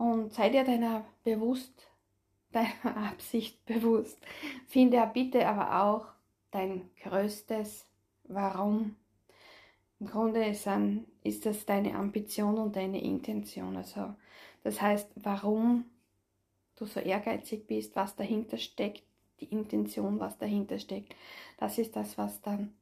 Und 0.02 0.34
sei 0.34 0.48
dir 0.48 0.64
deiner 0.64 1.04
bewusst, 1.22 1.88
deiner 2.50 2.96
Absicht 2.96 3.64
bewusst. 3.66 4.18
Finde 4.66 5.08
bitte 5.14 5.46
aber 5.46 5.80
auch 5.84 6.06
dein 6.50 6.90
größtes 7.04 7.86
Warum. 8.24 8.96
Im 10.00 10.08
Grunde 10.08 10.44
ist, 10.44 10.66
ein, 10.66 11.06
ist 11.22 11.46
das 11.46 11.66
deine 11.66 11.94
Ambition 11.94 12.58
und 12.58 12.74
deine 12.74 13.00
Intention. 13.00 13.76
Also 13.76 14.12
das 14.64 14.82
heißt, 14.82 15.08
warum 15.14 15.84
du 16.74 16.84
so 16.84 16.98
ehrgeizig 16.98 17.68
bist, 17.68 17.94
was 17.94 18.16
dahinter 18.16 18.58
steckt, 18.58 19.04
die 19.38 19.52
Intention, 19.52 20.18
was 20.18 20.36
dahinter 20.36 20.80
steckt. 20.80 21.14
Das 21.58 21.78
ist 21.78 21.94
das, 21.94 22.18
was 22.18 22.42
dann 22.42 22.74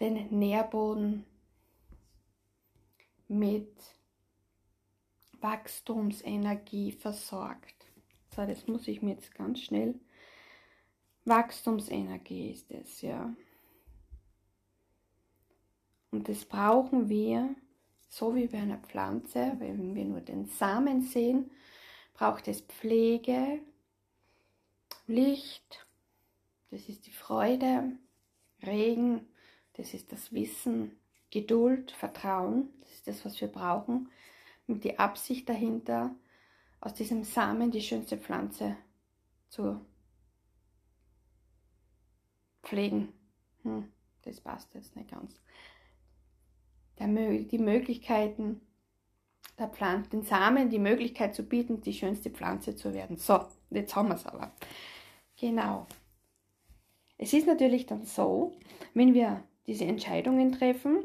den 0.00 0.38
Nährboden 0.38 1.24
mit 3.26 3.72
Wachstumsenergie 5.40 6.92
versorgt. 6.92 7.86
So, 8.34 8.46
das 8.46 8.66
muss 8.66 8.86
ich 8.88 9.02
mir 9.02 9.14
jetzt 9.14 9.34
ganz 9.34 9.60
schnell. 9.60 9.94
Wachstumsenergie 11.24 12.50
ist 12.50 12.70
es, 12.70 13.02
ja. 13.02 13.34
Und 16.10 16.28
das 16.28 16.44
brauchen 16.44 17.08
wir, 17.08 17.54
so 18.08 18.34
wie 18.34 18.46
bei 18.46 18.58
einer 18.58 18.78
Pflanze, 18.78 19.54
wenn 19.58 19.94
wir 19.94 20.04
nur 20.04 20.20
den 20.20 20.46
Samen 20.46 21.02
sehen, 21.02 21.50
braucht 22.14 22.48
es 22.48 22.60
Pflege, 22.62 23.60
Licht, 25.06 25.86
das 26.70 26.88
ist 26.88 27.06
die 27.06 27.12
Freude, 27.12 27.92
Regen, 28.62 29.26
das 29.74 29.94
ist 29.94 30.12
das 30.12 30.32
Wissen, 30.32 30.98
Geduld, 31.30 31.92
Vertrauen, 31.92 32.68
das 32.80 32.92
ist 32.92 33.06
das, 33.06 33.24
was 33.24 33.40
wir 33.40 33.48
brauchen, 33.48 34.08
mit 34.70 34.84
die 34.84 34.98
Absicht 34.98 35.48
dahinter, 35.48 36.14
aus 36.80 36.94
diesem 36.94 37.24
Samen 37.24 37.70
die 37.70 37.82
schönste 37.82 38.16
Pflanze 38.16 38.76
zu 39.48 39.84
pflegen. 42.62 43.12
Hm, 43.62 43.90
das 44.22 44.40
passt 44.40 44.74
jetzt 44.74 44.96
nicht 44.96 45.10
ganz. 45.10 45.40
Der, 46.98 47.08
die 47.08 47.58
Möglichkeiten 47.58 48.60
der 49.58 49.68
Pflanze, 49.68 50.10
den 50.10 50.22
Samen 50.22 50.70
die 50.70 50.78
Möglichkeit 50.78 51.34
zu 51.34 51.42
bieten, 51.42 51.80
die 51.82 51.92
schönste 51.92 52.30
Pflanze 52.30 52.76
zu 52.76 52.94
werden. 52.94 53.16
So, 53.16 53.44
jetzt 53.70 53.94
haben 53.94 54.08
wir 54.08 54.14
es 54.14 54.26
aber. 54.26 54.52
Genau. 55.36 55.86
Es 57.18 57.32
ist 57.34 57.46
natürlich 57.46 57.86
dann 57.86 58.04
so, 58.04 58.58
wenn 58.94 59.12
wir 59.12 59.44
diese 59.66 59.84
Entscheidungen 59.84 60.52
treffen, 60.52 61.04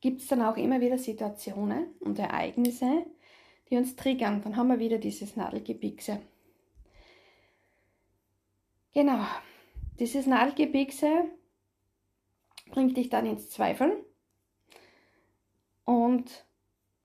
gibt 0.00 0.20
es 0.20 0.28
dann 0.28 0.42
auch 0.42 0.56
immer 0.56 0.80
wieder 0.80 0.98
Situationen 0.98 1.94
und 2.00 2.18
Ereignisse, 2.18 3.06
die 3.70 3.76
uns 3.76 3.96
triggern. 3.96 4.42
Dann 4.42 4.56
haben 4.56 4.68
wir 4.68 4.78
wieder 4.78 4.98
dieses 4.98 5.36
Nadelgepickse. 5.36 6.20
Genau, 8.94 9.24
dieses 9.98 10.26
Nadelgebiegse 10.26 11.24
bringt 12.70 12.96
dich 12.96 13.08
dann 13.10 13.26
ins 13.26 13.50
Zweifeln 13.50 13.92
und 15.84 16.46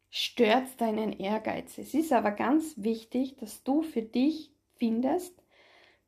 stört 0.10 0.80
deinen 0.80 1.12
Ehrgeiz. 1.14 1.78
Es 1.78 1.94
ist 1.94 2.14
aber 2.14 2.32
ganz 2.32 2.76
wichtig, 2.78 3.36
dass 3.38 3.64
du 3.64 3.82
für 3.82 4.02
dich 4.02 4.52
findest, 4.76 5.43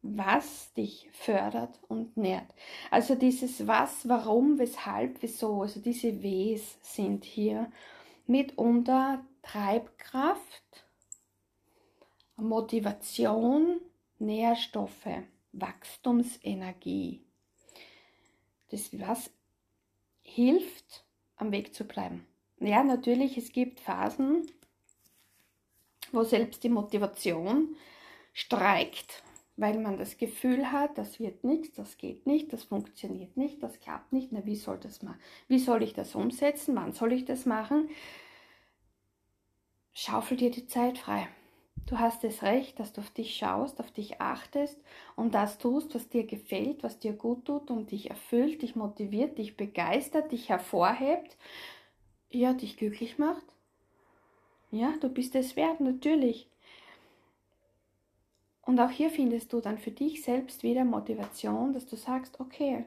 was 0.07 0.71
dich 0.73 1.09
fördert 1.13 1.79
und 1.87 2.15
nährt. 2.17 2.53
Also 2.91 3.15
dieses 3.15 3.67
was, 3.67 4.07
warum, 4.07 4.59
weshalb, 4.59 5.21
wieso, 5.21 5.61
also 5.61 5.79
diese 5.79 6.21
Ws 6.21 6.77
sind 6.81 7.25
hier 7.25 7.71
mitunter 8.27 9.25
Treibkraft, 9.41 10.85
Motivation, 12.37 13.79
Nährstoffe, 14.19 15.23
Wachstumsenergie. 15.53 17.21
Das 18.69 18.89
was 18.99 19.31
hilft, 20.21 21.05
am 21.37 21.51
Weg 21.51 21.73
zu 21.73 21.85
bleiben. 21.85 22.25
Ja, 22.59 22.83
natürlich, 22.83 23.37
es 23.37 23.51
gibt 23.51 23.79
Phasen, 23.79 24.51
wo 26.11 26.23
selbst 26.23 26.63
die 26.63 26.69
Motivation 26.69 27.75
streikt, 28.33 29.23
weil 29.57 29.79
man 29.79 29.97
das 29.97 30.17
Gefühl 30.17 30.71
hat, 30.71 30.97
das 30.97 31.19
wird 31.19 31.43
nichts, 31.43 31.75
das 31.75 31.97
geht 31.97 32.27
nicht, 32.27 32.51
das 32.51 32.63
funktioniert 32.63 33.37
nicht, 33.37 33.63
das 33.63 33.79
klappt 33.79 34.11
nicht. 34.11 34.31
Na, 34.31 34.45
wie 34.45 34.55
soll 34.55 34.77
das 34.77 35.01
mal? 35.01 35.15
Wie 35.47 35.59
soll 35.59 35.83
ich 35.83 35.93
das 35.93 36.15
umsetzen? 36.15 36.75
Wann 36.75 36.93
soll 36.93 37.13
ich 37.13 37.25
das 37.25 37.45
machen? 37.45 37.89
Schaufel 39.93 40.37
dir 40.37 40.51
die 40.51 40.67
Zeit 40.67 40.97
frei. 40.97 41.27
Du 41.85 41.99
hast 41.99 42.23
das 42.23 42.41
Recht, 42.41 42.79
dass 42.79 42.93
du 42.93 43.01
auf 43.01 43.11
dich 43.11 43.35
schaust, 43.35 43.79
auf 43.79 43.91
dich 43.91 44.19
achtest 44.19 44.81
und 45.15 45.35
das 45.35 45.59
tust, 45.59 45.93
was 45.93 46.09
dir 46.09 46.25
gefällt, 46.25 46.83
was 46.83 46.99
dir 46.99 47.13
gut 47.13 47.45
tut 47.45 47.69
und 47.69 47.91
dich 47.91 48.09
erfüllt, 48.09 48.63
dich 48.63 48.75
motiviert, 48.75 49.37
dich 49.37 49.55
begeistert, 49.55 50.31
dich 50.31 50.49
hervorhebt, 50.49 51.37
ja, 52.31 52.53
dich 52.53 52.77
glücklich 52.77 53.19
macht. 53.19 53.45
Ja, 54.71 54.95
du 54.99 55.09
bist 55.09 55.35
es 55.35 55.55
wert, 55.55 55.79
natürlich. 55.79 56.49
Und 58.65 58.79
auch 58.79 58.89
hier 58.89 59.11
findest 59.11 59.53
du 59.53 59.61
dann 59.61 59.77
für 59.77 59.91
dich 59.91 60.23
selbst 60.23 60.63
wieder 60.63 60.83
Motivation, 60.83 61.73
dass 61.73 61.85
du 61.85 61.95
sagst, 61.95 62.39
okay, 62.39 62.85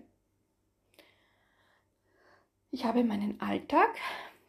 ich 2.71 2.85
habe 2.85 3.05
meinen 3.05 3.41
Alltag, 3.41 3.97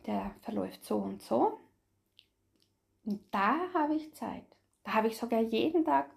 der 0.05 0.31
verläuft 0.41 0.83
so 0.83 0.97
und 0.97 1.21
so. 1.21 1.59
Und 3.05 3.21
da 3.31 3.57
habe 3.73 3.95
ich 3.95 4.13
Zeit. 4.13 4.43
Da 4.83 4.93
habe 4.93 5.07
ich 5.07 5.17
sogar 5.17 5.41
jeden 5.41 5.85
Tag 5.85 6.09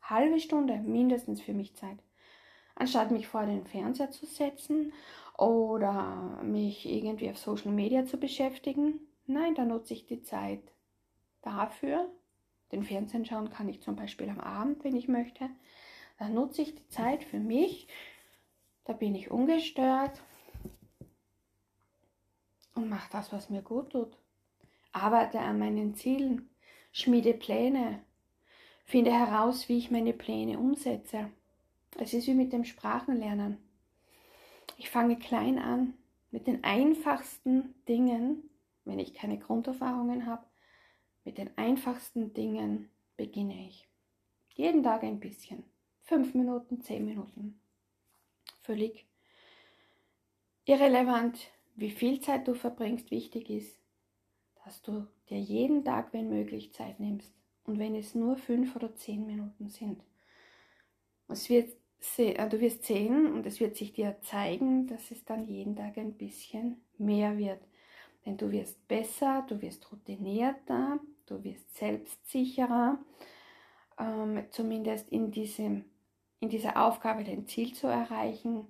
halbe 0.00 0.38
Stunde 0.38 0.78
mindestens 0.78 1.42
für 1.42 1.52
mich 1.52 1.74
Zeit. 1.74 1.98
Anstatt 2.76 3.10
mich 3.10 3.26
vor 3.26 3.46
den 3.46 3.66
Fernseher 3.66 4.10
zu 4.10 4.26
setzen 4.26 4.92
oder 5.36 6.40
mich 6.42 6.86
irgendwie 6.86 7.30
auf 7.30 7.38
Social 7.38 7.72
Media 7.72 8.06
zu 8.06 8.16
beschäftigen. 8.16 9.00
Nein, 9.26 9.54
da 9.54 9.64
nutze 9.64 9.94
ich 9.94 10.06
die 10.06 10.22
Zeit 10.22 10.62
dafür, 11.42 12.08
den 12.72 12.84
Fernsehen 12.84 13.24
schauen 13.24 13.50
kann 13.50 13.68
ich 13.68 13.82
zum 13.82 13.96
Beispiel 13.96 14.28
am 14.28 14.40
Abend, 14.40 14.82
wenn 14.84 14.96
ich 14.96 15.08
möchte. 15.08 15.48
Da 16.18 16.28
nutze 16.28 16.62
ich 16.62 16.74
die 16.74 16.88
Zeit 16.88 17.24
für 17.24 17.38
mich. 17.38 17.88
Da 18.84 18.92
bin 18.92 19.14
ich 19.14 19.30
ungestört 19.30 20.22
und 22.74 22.88
mache 22.88 23.10
das, 23.10 23.32
was 23.32 23.50
mir 23.50 23.62
gut 23.62 23.90
tut. 23.90 24.16
Arbeite 24.92 25.40
an 25.40 25.58
meinen 25.58 25.94
Zielen, 25.94 26.48
schmiede 26.92 27.34
Pläne, 27.34 28.00
finde 28.84 29.12
heraus, 29.12 29.68
wie 29.68 29.78
ich 29.78 29.90
meine 29.90 30.12
Pläne 30.12 30.58
umsetze. 30.58 31.30
Es 31.98 32.14
ist 32.14 32.26
wie 32.26 32.34
mit 32.34 32.52
dem 32.52 32.64
Sprachenlernen. 32.64 33.58
Ich 34.78 34.88
fange 34.90 35.16
klein 35.16 35.58
an 35.58 35.94
mit 36.30 36.46
den 36.46 36.64
einfachsten 36.64 37.74
Dingen, 37.88 38.48
wenn 38.84 38.98
ich 38.98 39.14
keine 39.14 39.38
Grunderfahrungen 39.38 40.26
habe, 40.26 40.45
mit 41.26 41.38
den 41.38 41.50
einfachsten 41.58 42.32
Dingen 42.32 42.88
beginne 43.16 43.66
ich. 43.66 43.86
Jeden 44.54 44.82
Tag 44.82 45.02
ein 45.02 45.20
bisschen. 45.20 45.64
Fünf 46.04 46.34
Minuten, 46.34 46.80
zehn 46.80 47.04
Minuten. 47.04 47.60
Völlig 48.62 49.06
irrelevant, 50.64 51.50
wie 51.74 51.90
viel 51.90 52.20
Zeit 52.20 52.46
du 52.46 52.54
verbringst. 52.54 53.10
Wichtig 53.10 53.50
ist, 53.50 53.76
dass 54.64 54.80
du 54.82 55.08
dir 55.28 55.40
jeden 55.40 55.84
Tag, 55.84 56.12
wenn 56.12 56.28
möglich, 56.28 56.72
Zeit 56.72 57.00
nimmst. 57.00 57.34
Und 57.64 57.80
wenn 57.80 57.96
es 57.96 58.14
nur 58.14 58.36
fünf 58.36 58.76
oder 58.76 58.94
zehn 58.94 59.26
Minuten 59.26 59.68
sind. 59.68 60.00
Es 61.26 61.50
wird, 61.50 61.76
äh, 62.18 62.48
du 62.48 62.60
wirst 62.60 62.84
sehen 62.84 63.32
und 63.32 63.44
es 63.46 63.58
wird 63.58 63.76
sich 63.76 63.92
dir 63.92 64.16
zeigen, 64.22 64.86
dass 64.86 65.10
es 65.10 65.24
dann 65.24 65.48
jeden 65.48 65.74
Tag 65.74 65.98
ein 65.98 66.12
bisschen 66.12 66.80
mehr 66.98 67.36
wird. 67.36 67.60
Denn 68.24 68.36
du 68.36 68.52
wirst 68.52 68.86
besser, 68.86 69.44
du 69.48 69.60
wirst 69.60 69.90
routinierter, 69.90 71.00
du 71.26 71.42
wirst 71.44 71.76
selbstsicherer, 71.76 72.98
ähm, 73.98 74.44
zumindest 74.50 75.10
in, 75.10 75.30
diesem, 75.30 75.84
in 76.40 76.48
dieser 76.48 76.82
Aufgabe 76.82 77.24
dein 77.24 77.46
Ziel 77.46 77.74
zu 77.74 77.86
erreichen. 77.86 78.66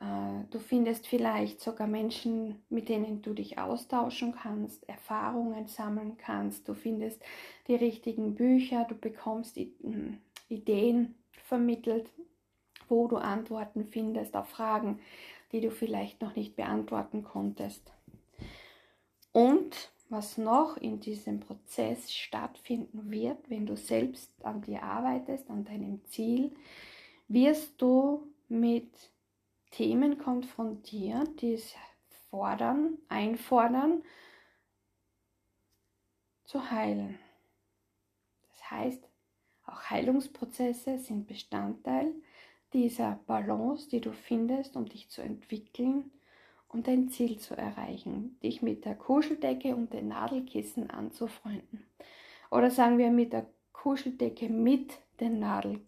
Äh, 0.00 0.44
du 0.50 0.58
findest 0.58 1.06
vielleicht 1.06 1.60
sogar 1.60 1.86
Menschen, 1.86 2.62
mit 2.68 2.88
denen 2.88 3.22
du 3.22 3.32
dich 3.32 3.58
austauschen 3.58 4.34
kannst, 4.34 4.88
Erfahrungen 4.88 5.66
sammeln 5.66 6.16
kannst. 6.18 6.68
Du 6.68 6.74
findest 6.74 7.22
die 7.68 7.76
richtigen 7.76 8.34
Bücher, 8.34 8.84
du 8.84 8.94
bekommst 8.94 9.56
hm, 9.56 10.18
Ideen 10.48 11.14
vermittelt, 11.44 12.10
wo 12.88 13.08
du 13.08 13.16
Antworten 13.16 13.84
findest 13.84 14.36
auf 14.36 14.48
Fragen, 14.48 15.00
die 15.52 15.60
du 15.60 15.70
vielleicht 15.70 16.20
noch 16.20 16.36
nicht 16.36 16.56
beantworten 16.56 17.22
konntest. 17.22 17.92
Und 19.32 19.90
was 20.08 20.38
noch 20.38 20.76
in 20.76 21.00
diesem 21.00 21.40
Prozess 21.40 22.12
stattfinden 22.12 23.10
wird, 23.10 23.50
wenn 23.50 23.66
du 23.66 23.76
selbst 23.76 24.30
an 24.44 24.62
dir 24.62 24.82
arbeitest, 24.82 25.50
an 25.50 25.64
deinem 25.64 26.04
Ziel, 26.06 26.54
wirst 27.28 27.80
du 27.82 28.32
mit 28.48 28.92
Themen 29.70 30.18
konfrontiert, 30.18 31.40
die 31.40 31.54
es 31.54 31.74
fordern, 32.30 32.98
einfordern, 33.08 34.02
zu 36.44 36.70
heilen. 36.70 37.18
Das 38.48 38.70
heißt, 38.70 39.08
auch 39.66 39.90
Heilungsprozesse 39.90 40.98
sind 40.98 41.26
Bestandteil 41.26 42.14
dieser 42.72 43.18
Balance, 43.26 43.88
die 43.88 44.00
du 44.00 44.12
findest, 44.12 44.76
um 44.76 44.86
dich 44.86 45.08
zu 45.08 45.22
entwickeln 45.22 46.12
um 46.68 46.82
dein 46.82 47.08
Ziel 47.08 47.38
zu 47.38 47.56
erreichen, 47.56 48.38
dich 48.42 48.62
mit 48.62 48.84
der 48.84 48.94
Kuscheldecke 48.94 49.74
und 49.74 49.92
den 49.92 50.08
Nadelkissen 50.08 50.90
anzufreunden. 50.90 51.84
Oder 52.50 52.70
sagen 52.70 52.98
wir 52.98 53.10
mit 53.10 53.32
der 53.32 53.46
Kuscheldecke 53.72 54.48
mit 54.48 54.98
den 55.20 55.38
Nadel, 55.38 55.80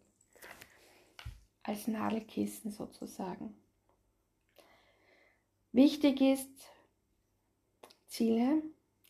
als 1.62 1.88
Nadelkissen 1.88 2.70
sozusagen. 2.70 3.54
Wichtig 5.72 6.20
ist, 6.20 6.50
Ziele 8.06 8.62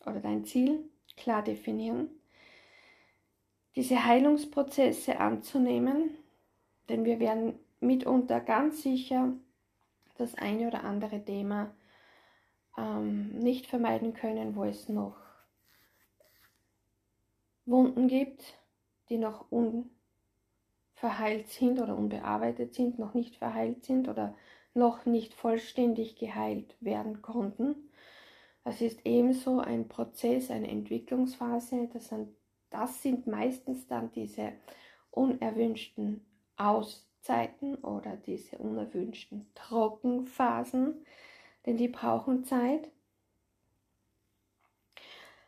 oder 0.05 0.19
dein 0.19 0.43
Ziel 0.43 0.89
klar 1.15 1.43
definieren, 1.43 2.09
diese 3.75 4.03
Heilungsprozesse 4.03 5.19
anzunehmen, 5.19 6.17
denn 6.89 7.05
wir 7.05 7.19
werden 7.19 7.59
mitunter 7.79 8.39
ganz 8.41 8.81
sicher 8.81 9.33
das 10.19 10.35
eine 10.35 10.67
oder 10.67 10.83
andere 10.83 11.23
Thema 11.23 11.73
ähm, 12.77 13.29
nicht 13.39 13.65
vermeiden 13.67 14.13
können, 14.13 14.55
wo 14.55 14.65
es 14.65 14.89
noch 14.89 15.15
Wunden 17.65 18.07
gibt, 18.07 18.59
die 19.09 19.17
noch 19.17 19.45
unverheilt 19.51 21.47
sind 21.49 21.79
oder 21.79 21.97
unbearbeitet 21.97 22.73
sind, 22.73 22.99
noch 22.99 23.13
nicht 23.13 23.35
verheilt 23.37 23.85
sind 23.85 24.07
oder 24.07 24.35
noch 24.73 25.05
nicht 25.05 25.33
vollständig 25.33 26.17
geheilt 26.17 26.75
werden 26.79 27.21
konnten. 27.21 27.89
Das 28.63 28.81
ist 28.81 28.99
ebenso 29.05 29.59
ein 29.59 29.87
Prozess, 29.87 30.51
eine 30.51 30.67
Entwicklungsphase. 30.67 31.89
Das 31.93 32.09
sind, 32.09 32.35
das 32.69 33.01
sind 33.01 33.25
meistens 33.25 33.87
dann 33.87 34.11
diese 34.11 34.51
unerwünschten 35.11 36.25
Aus 36.57 37.08
Zeiten 37.21 37.75
oder 37.75 38.15
diese 38.15 38.57
unerwünschten 38.57 39.49
Trockenphasen, 39.55 41.05
denn 41.65 41.77
die 41.77 41.87
brauchen 41.87 42.43
Zeit. 42.43 42.89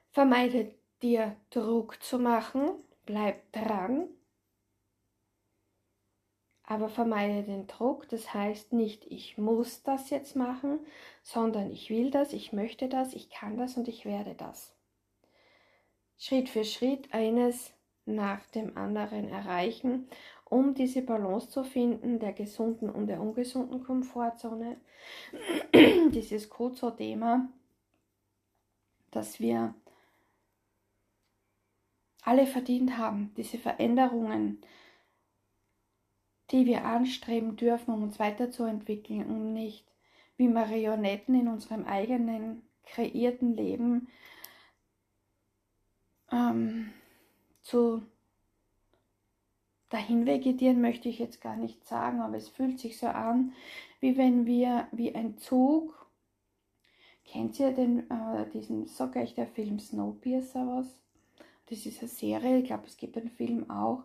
Vermeide 0.10 0.74
dir 1.02 1.36
Druck 1.50 2.02
zu 2.04 2.20
machen, 2.20 2.72
bleib 3.06 3.52
dran, 3.54 4.10
aber 6.64 6.90
vermeide 6.90 7.44
den 7.44 7.68
Druck. 7.68 8.08
Das 8.10 8.34
heißt 8.34 8.74
nicht, 8.74 9.06
ich 9.08 9.38
muss 9.38 9.84
das 9.84 10.10
jetzt 10.10 10.36
machen, 10.36 10.80
sondern 11.24 11.72
ich 11.72 11.90
will 11.90 12.12
das, 12.12 12.34
ich 12.34 12.54
möchte 12.54 12.88
das, 12.88 13.14
ich 13.14 13.30
kann 13.30 13.58
das 13.58 13.78
und 13.78 13.88
ich 13.88 14.06
werde 14.06 14.36
das. 14.36 14.74
Schritt 16.18 16.50
für 16.50 16.64
Schritt 16.64 17.14
eines 17.14 17.74
nach 18.06 18.46
dem 18.48 18.78
anderen 18.78 19.28
erreichen 19.28 20.08
um 20.52 20.74
diese 20.74 21.02
Balance 21.02 21.50
zu 21.50 21.64
finden 21.64 22.20
der 22.20 22.34
gesunden 22.34 22.90
und 22.90 23.08
der 23.08 23.22
ungesunden 23.22 23.82
Komfortzone. 23.86 24.76
Dieses 25.74 26.50
Kozo-Thema, 26.50 27.48
dass 29.12 29.40
wir 29.40 29.74
alle 32.24 32.46
verdient 32.46 32.98
haben, 32.98 33.32
diese 33.38 33.58
Veränderungen, 33.58 34.62
die 36.52 36.66
wir 36.66 36.84
anstreben 36.84 37.56
dürfen, 37.56 37.94
um 37.94 38.04
uns 38.04 38.20
weiterzuentwickeln, 38.20 39.26
um 39.28 39.54
nicht 39.54 39.88
wie 40.36 40.50
Marionetten 40.50 41.34
in 41.34 41.48
unserem 41.48 41.86
eigenen 41.86 42.62
kreierten 42.84 43.56
Leben 43.56 44.10
ähm, 46.30 46.92
zu 47.62 48.04
dahin 49.92 50.26
vegetieren 50.26 50.82
möchte 50.82 51.10
ich 51.10 51.20
jetzt 51.20 51.42
gar 51.42 51.56
nicht 51.56 51.86
sagen, 51.86 52.22
aber 52.22 52.38
es 52.38 52.50
fühlt 52.50 52.80
sich 52.80 52.98
so 52.98 53.08
an, 53.08 53.54
wie 54.00 54.18
wenn 54.18 54.46
wir 54.46 54.88
wie 54.92 55.14
ein 55.14 55.38
Zug, 55.38 56.08
kennt 57.26 57.60
ihr 57.60 57.72
den, 57.72 58.10
äh, 58.10 58.50
diesen, 58.54 58.88
so 58.88 59.08
gleich 59.10 59.36
der 59.36 59.48
Film 59.48 59.80
Snowpiercer 59.80 60.66
was? 60.66 60.88
Das 61.70 61.86
ist 61.86 62.00
eine 62.00 62.10
Serie, 62.10 62.60
ich 62.60 62.66
glaube 62.66 62.88
es 62.88 62.98
gibt 62.98 63.18
einen 63.18 63.30
Film 63.30 63.70
auch, 63.70 64.04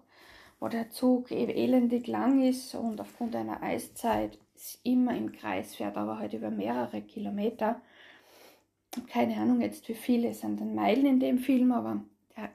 wo 0.60 0.68
der 0.68 0.90
Zug 0.90 1.30
e-, 1.30 1.44
elendig 1.44 2.06
lang 2.08 2.42
ist 2.42 2.74
und 2.74 3.00
aufgrund 3.00 3.36
einer 3.36 3.62
Eiszeit 3.62 4.38
immer 4.82 5.16
im 5.16 5.32
Kreis 5.32 5.76
fährt, 5.76 5.96
aber 5.96 6.18
halt 6.18 6.32
über 6.32 6.50
mehrere 6.50 7.00
Kilometer. 7.02 7.80
Keine 9.08 9.36
Ahnung 9.36 9.60
jetzt, 9.60 9.88
wie 9.88 9.94
viele 9.94 10.32
sind 10.34 10.58
denn 10.58 10.74
Meilen 10.74 11.06
in 11.06 11.20
dem 11.20 11.38
Film, 11.38 11.72
aber 11.72 12.00
der 12.36 12.50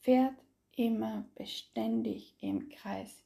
fährt 0.00 0.34
immer 0.80 1.24
beständig 1.34 2.34
im 2.40 2.70
Kreis. 2.70 3.22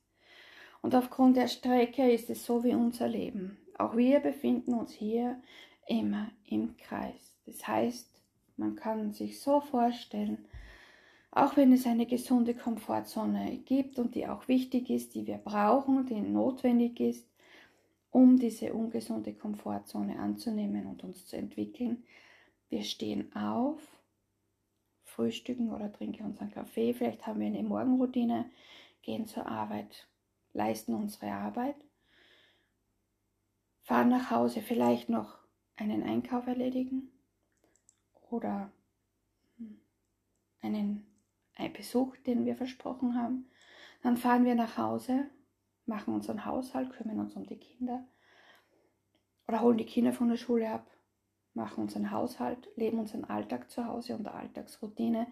Und 0.82 0.94
aufgrund 0.94 1.36
der 1.36 1.46
Strecke 1.46 2.10
ist 2.10 2.28
es 2.28 2.44
so 2.44 2.64
wie 2.64 2.74
unser 2.74 3.06
Leben. 3.06 3.56
Auch 3.78 3.96
wir 3.96 4.18
befinden 4.18 4.74
uns 4.74 4.92
hier 4.92 5.40
immer 5.86 6.30
im 6.46 6.76
Kreis. 6.76 7.36
Das 7.46 7.66
heißt, 7.66 8.10
man 8.56 8.74
kann 8.74 9.12
sich 9.12 9.40
so 9.40 9.60
vorstellen, 9.60 10.46
auch 11.30 11.56
wenn 11.56 11.72
es 11.72 11.86
eine 11.86 12.06
gesunde 12.06 12.54
Komfortzone 12.54 13.58
gibt 13.64 13.98
und 13.98 14.16
die 14.16 14.26
auch 14.26 14.48
wichtig 14.48 14.90
ist, 14.90 15.14
die 15.14 15.26
wir 15.26 15.38
brauchen, 15.38 16.06
die 16.06 16.20
notwendig 16.20 16.98
ist, 17.00 17.26
um 18.10 18.36
diese 18.36 18.74
ungesunde 18.74 19.32
Komfortzone 19.32 20.18
anzunehmen 20.18 20.86
und 20.86 21.04
uns 21.04 21.26
zu 21.26 21.36
entwickeln. 21.36 22.04
Wir 22.68 22.82
stehen 22.82 23.34
auf, 23.34 23.80
frühstücken 25.14 25.72
oder 25.72 25.92
trinken 25.92 26.26
unseren 26.26 26.50
Kaffee, 26.50 26.94
vielleicht 26.94 27.26
haben 27.26 27.40
wir 27.40 27.46
eine 27.46 27.62
Morgenroutine, 27.62 28.50
gehen 29.02 29.26
zur 29.26 29.46
Arbeit, 29.46 30.08
leisten 30.52 30.94
unsere 30.94 31.32
Arbeit, 31.32 31.76
fahren 33.82 34.08
nach 34.08 34.30
Hause, 34.30 34.60
vielleicht 34.62 35.08
noch 35.08 35.38
einen 35.76 36.02
Einkauf 36.02 36.46
erledigen 36.46 37.10
oder 38.30 38.70
einen 40.60 41.06
ein 41.56 41.72
Besuch, 41.72 42.16
den 42.18 42.44
wir 42.44 42.56
versprochen 42.56 43.14
haben. 43.14 43.46
Dann 44.02 44.16
fahren 44.16 44.44
wir 44.44 44.54
nach 44.54 44.76
Hause, 44.76 45.30
machen 45.86 46.14
unseren 46.14 46.44
Haushalt, 46.44 46.90
kümmern 46.90 47.20
uns 47.20 47.36
um 47.36 47.46
die 47.46 47.58
Kinder 47.58 48.06
oder 49.46 49.60
holen 49.60 49.78
die 49.78 49.86
Kinder 49.86 50.12
von 50.12 50.28
der 50.28 50.36
Schule 50.36 50.70
ab, 50.70 50.90
machen 51.54 51.82
unseren 51.82 52.10
Haushalt, 52.10 52.68
leben 52.76 52.98
unseren 52.98 53.24
Alltag 53.24 53.70
zu 53.70 53.86
Hause 53.86 54.16
und 54.16 54.24
der 54.24 54.34
Alltagsroutine. 54.34 55.26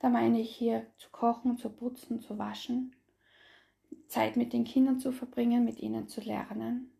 Da 0.00 0.08
meine 0.08 0.40
ich 0.40 0.54
hier 0.54 0.86
zu 0.96 1.10
kochen, 1.10 1.56
zu 1.56 1.70
putzen, 1.70 2.20
zu 2.20 2.38
waschen, 2.38 2.96
Zeit 4.08 4.36
mit 4.36 4.52
den 4.52 4.64
Kindern 4.64 4.98
zu 4.98 5.12
verbringen, 5.12 5.64
mit 5.64 5.80
ihnen 5.80 6.08
zu 6.08 6.20
lernen. 6.20 6.90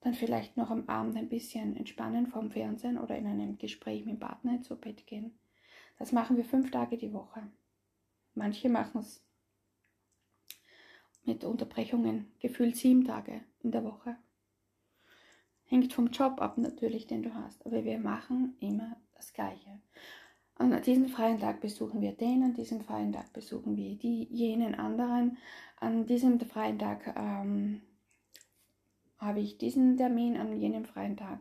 Dann 0.00 0.14
vielleicht 0.14 0.56
noch 0.56 0.70
am 0.70 0.88
Abend 0.88 1.16
ein 1.16 1.28
bisschen 1.28 1.76
entspannen 1.76 2.26
vom 2.26 2.50
Fernsehen 2.50 2.98
oder 2.98 3.16
in 3.16 3.26
einem 3.26 3.58
Gespräch 3.58 4.04
mit 4.06 4.14
dem 4.14 4.20
Partner 4.20 4.62
zu 4.62 4.76
Bett 4.76 5.06
gehen. 5.06 5.38
Das 5.98 6.12
machen 6.12 6.36
wir 6.38 6.44
fünf 6.44 6.70
Tage 6.70 6.96
die 6.96 7.12
Woche. 7.12 7.42
Manche 8.34 8.70
machen 8.70 9.00
es 9.02 9.22
mit 11.24 11.44
Unterbrechungen, 11.44 12.32
gefühlt 12.40 12.76
sieben 12.76 13.04
Tage 13.04 13.42
in 13.62 13.72
der 13.72 13.84
Woche. 13.84 14.16
Hängt 15.70 15.94
vom 15.94 16.08
Job 16.08 16.42
ab 16.42 16.58
natürlich, 16.58 17.06
den 17.06 17.22
du 17.22 17.32
hast. 17.32 17.64
Aber 17.64 17.84
wir 17.84 17.98
machen 17.98 18.56
immer 18.60 18.96
das 19.14 19.32
Gleiche. 19.32 19.80
An 20.56 20.82
diesem 20.82 21.08
freien 21.08 21.40
Tag 21.40 21.62
besuchen 21.62 22.02
wir 22.02 22.12
den, 22.12 22.42
an 22.42 22.52
diesem 22.52 22.82
freien 22.82 23.12
Tag 23.12 23.32
besuchen 23.32 23.76
wir 23.76 23.96
die, 23.96 24.24
jenen 24.24 24.74
anderen. 24.74 25.38
An 25.76 26.04
diesem 26.04 26.38
freien 26.40 26.78
Tag 26.78 27.14
ähm, 27.16 27.80
habe 29.16 29.40
ich 29.40 29.56
diesen 29.56 29.96
Termin, 29.96 30.36
an 30.36 30.54
jenem 30.60 30.84
freien 30.84 31.16
Tag 31.16 31.38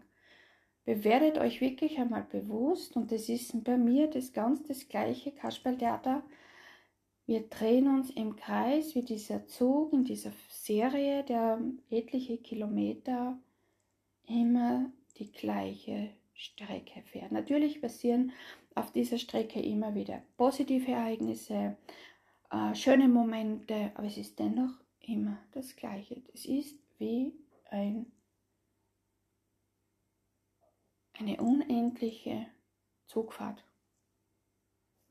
Bewertet 0.90 1.38
euch 1.38 1.62
wirklich 1.62 2.00
einmal 2.00 2.24
bewusst, 2.24 2.96
und 2.96 3.12
das 3.12 3.30
ist 3.30 3.64
bei 3.64 3.78
mir 3.78 4.08
das 4.08 4.34
ganz 4.34 4.64
das 4.64 4.90
gleiche 4.90 5.32
Kasperltheater. 5.32 6.24
Wir 7.28 7.42
drehen 7.48 7.88
uns 7.88 8.10
im 8.10 8.36
Kreis 8.36 8.96
wie 8.96 9.04
dieser 9.04 9.46
Zug 9.46 9.94
in 9.94 10.04
dieser 10.04 10.32
Serie, 10.48 11.24
der 11.26 11.62
etliche 11.92 12.40
Kilometer 12.40 13.38
immer 14.30 14.92
die 15.18 15.32
gleiche 15.32 16.12
Strecke 16.34 17.02
fährt. 17.04 17.32
Natürlich 17.32 17.82
passieren 17.82 18.32
auf 18.76 18.92
dieser 18.92 19.18
Strecke 19.18 19.62
immer 19.62 19.94
wieder 19.96 20.22
positive 20.38 20.92
Ereignisse, 20.92 21.78
äh, 22.52 22.76
schöne 22.76 23.08
Momente, 23.10 23.92
aber 23.96 24.08
es 24.08 24.18
ist 24.18 24.40
dennoch 24.40 24.72
immer 25.02 25.38
das 25.52 25.76
Gleiche. 25.76 26.22
Es 26.34 26.46
ist 26.46 26.78
wie 26.98 27.34
ein 27.70 28.12
eine 31.20 31.38
unendliche 31.42 32.48
Zugfahrt. 33.06 33.64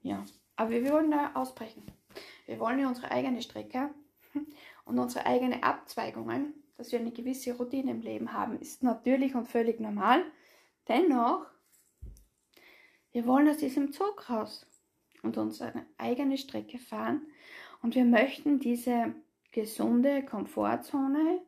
Ja, 0.01 0.25
aber 0.57 0.71
wir 0.71 0.91
wollen 0.91 1.11
da 1.11 1.33
ausbrechen. 1.35 1.83
Wir 2.47 2.59
wollen 2.59 2.79
ja 2.79 2.89
unsere 2.89 3.11
eigene 3.11 3.43
Strecke 3.43 3.91
und 4.85 4.99
unsere 4.99 5.27
eigenen 5.27 5.63
Abzweigungen, 5.63 6.55
dass 6.79 6.93
wir 6.93 7.01
eine 7.01 7.11
gewisse 7.11 7.55
Routine 7.55 7.91
im 7.91 8.01
Leben 8.01 8.33
haben, 8.33 8.59
ist 8.61 8.83
natürlich 8.83 9.35
und 9.35 9.49
völlig 9.49 9.81
normal. 9.81 10.25
Dennoch, 10.87 11.45
wir 13.13 13.27
wollen 13.27 13.49
aus 13.49 13.59
diesem 13.59 13.93
Zug 13.93 14.31
raus 14.31 14.65
und 15.23 15.37
unsere 15.37 15.85
eigene 15.99 16.39
Strecke 16.39 16.79
fahren 16.79 17.27
und 17.83 17.97
wir 17.97 18.05
möchten 18.05 18.61
diese 18.61 19.13
gesunde 19.51 20.25
Komfortzone 20.25 21.41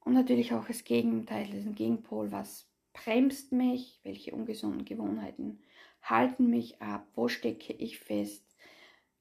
Und 0.01 0.15
natürlich 0.15 0.55
auch 0.55 0.67
das 0.67 0.85
Gegenteil, 0.85 1.51
diesen 1.51 1.75
Gegenpol, 1.75 2.33
was 2.33 2.67
bremst 2.95 3.53
mich, 3.53 4.01
welche 4.05 4.35
ungesunden 4.35 4.87
Gewohnheiten 4.87 5.61
halten 6.03 6.49
mich 6.51 6.81
ab, 6.81 7.07
wo 7.15 7.29
stecke 7.29 7.73
ich 7.73 7.99
fest, 7.99 8.45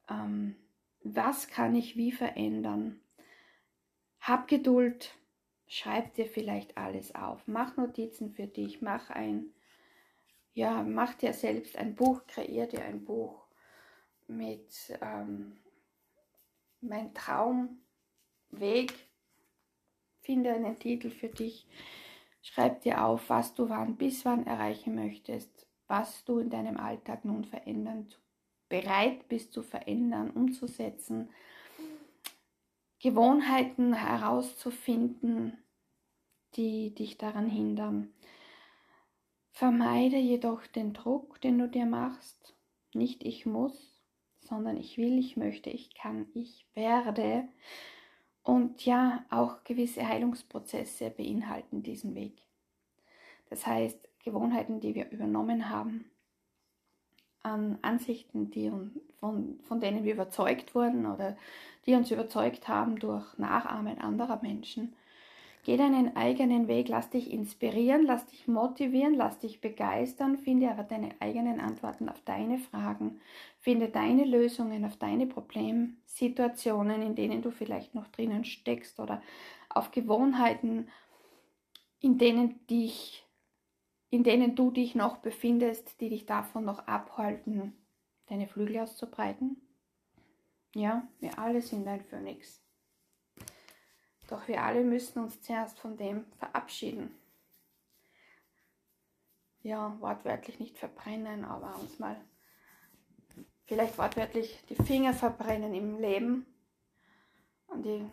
ähm, 0.08 0.56
was 1.02 1.48
kann 1.48 1.74
ich 1.74 1.96
wie 1.96 2.12
verändern. 2.12 3.00
Hab 4.20 4.48
Geduld, 4.48 5.14
schreib 5.66 6.14
dir 6.14 6.26
vielleicht 6.26 6.76
alles 6.76 7.14
auf, 7.14 7.46
mach 7.46 7.76
Notizen 7.76 8.32
für 8.32 8.46
dich, 8.46 8.82
mach 8.82 9.10
ein, 9.10 9.46
ja, 10.52 10.82
mach 10.82 11.14
dir 11.14 11.32
selbst 11.32 11.76
ein 11.76 11.94
Buch, 11.94 12.26
kreier 12.26 12.66
dir 12.66 12.84
ein 12.84 13.04
Buch 13.04 13.46
mit 14.26 14.72
ähm, 15.00 15.58
mein 16.80 17.14
Traumweg, 17.14 18.92
finde 20.20 20.52
einen 20.52 20.78
Titel 20.78 21.10
für 21.10 21.28
dich, 21.28 21.66
schreib 22.42 22.82
dir 22.82 23.04
auf, 23.04 23.28
was 23.28 23.54
du 23.54 23.68
wann 23.68 23.96
bis 23.96 24.24
wann 24.24 24.46
erreichen 24.46 24.94
möchtest, 24.94 25.66
was 25.90 26.24
du 26.24 26.38
in 26.38 26.50
deinem 26.50 26.76
Alltag 26.76 27.24
nun 27.24 27.44
verändern, 27.44 28.06
bereit 28.68 29.28
bist 29.28 29.52
zu 29.52 29.62
verändern, 29.62 30.30
umzusetzen, 30.30 31.30
Gewohnheiten 33.00 33.92
herauszufinden, 33.92 35.58
die 36.54 36.94
dich 36.94 37.18
daran 37.18 37.48
hindern. 37.48 38.14
Vermeide 39.50 40.16
jedoch 40.16 40.64
den 40.68 40.92
Druck, 40.92 41.40
den 41.40 41.58
du 41.58 41.68
dir 41.68 41.86
machst. 41.86 42.54
Nicht 42.94 43.24
ich 43.24 43.44
muss, 43.44 44.00
sondern 44.38 44.76
ich 44.76 44.96
will, 44.96 45.18
ich 45.18 45.36
möchte, 45.36 45.70
ich 45.70 45.94
kann, 45.94 46.28
ich 46.34 46.66
werde. 46.74 47.48
Und 48.44 48.84
ja, 48.86 49.24
auch 49.28 49.64
gewisse 49.64 50.06
Heilungsprozesse 50.06 51.10
beinhalten 51.10 51.82
diesen 51.82 52.14
Weg. 52.14 52.40
Das 53.48 53.66
heißt, 53.66 54.09
Gewohnheiten, 54.24 54.80
die 54.80 54.94
wir 54.94 55.10
übernommen 55.10 55.68
haben, 55.68 56.04
an 57.42 57.78
Ansichten, 57.82 58.50
die 58.50 58.70
von, 59.18 59.60
von 59.62 59.80
denen 59.80 60.04
wir 60.04 60.14
überzeugt 60.14 60.74
wurden 60.74 61.06
oder 61.06 61.36
die 61.86 61.94
uns 61.94 62.10
überzeugt 62.10 62.68
haben 62.68 62.98
durch 62.98 63.38
Nachahmen 63.38 63.98
anderer 63.98 64.40
Menschen. 64.42 64.94
Geh 65.62 65.76
deinen 65.76 66.16
eigenen 66.16 66.68
Weg, 66.68 66.88
lass 66.88 67.10
dich 67.10 67.30
inspirieren, 67.30 68.06
lass 68.06 68.24
dich 68.26 68.48
motivieren, 68.48 69.14
lass 69.14 69.38
dich 69.38 69.60
begeistern, 69.60 70.38
finde 70.38 70.70
aber 70.70 70.84
deine 70.84 71.10
eigenen 71.20 71.60
Antworten 71.60 72.08
auf 72.08 72.20
deine 72.24 72.58
Fragen, 72.58 73.20
finde 73.58 73.88
deine 73.88 74.24
Lösungen 74.24 74.86
auf 74.86 74.96
deine 74.96 75.26
Problemsituationen, 75.26 77.02
in 77.02 77.14
denen 77.14 77.42
du 77.42 77.50
vielleicht 77.50 77.94
noch 77.94 78.08
drinnen 78.08 78.44
steckst 78.44 78.98
oder 79.00 79.22
auf 79.68 79.90
Gewohnheiten, 79.90 80.88
in 82.00 82.16
denen 82.16 82.66
dich 82.68 83.26
in 84.10 84.24
denen 84.24 84.56
du 84.56 84.72
dich 84.72 84.94
noch 84.94 85.18
befindest, 85.18 86.00
die 86.00 86.10
dich 86.10 86.26
davon 86.26 86.64
noch 86.64 86.86
abhalten, 86.88 87.72
deine 88.26 88.48
Flügel 88.48 88.80
auszubreiten? 88.80 89.56
Ja, 90.74 91.08
wir 91.20 91.38
alle 91.38 91.62
sind 91.62 91.86
ein 91.86 92.04
Phönix. 92.04 92.60
Doch 94.28 94.46
wir 94.46 94.62
alle 94.62 94.84
müssen 94.84 95.20
uns 95.20 95.40
zuerst 95.42 95.78
von 95.78 95.96
dem 95.96 96.24
verabschieden. 96.38 97.14
Ja, 99.62 99.96
wortwörtlich 100.00 100.58
nicht 100.58 100.78
verbrennen, 100.78 101.44
aber 101.44 101.78
uns 101.78 101.98
mal 101.98 102.16
vielleicht 103.66 103.98
wortwörtlich 103.98 104.64
die 104.68 104.76
Finger 104.76 105.12
verbrennen 105.12 105.74
im 105.74 106.00
Leben, 106.00 106.46
an 107.68 107.82
die, 107.82 108.04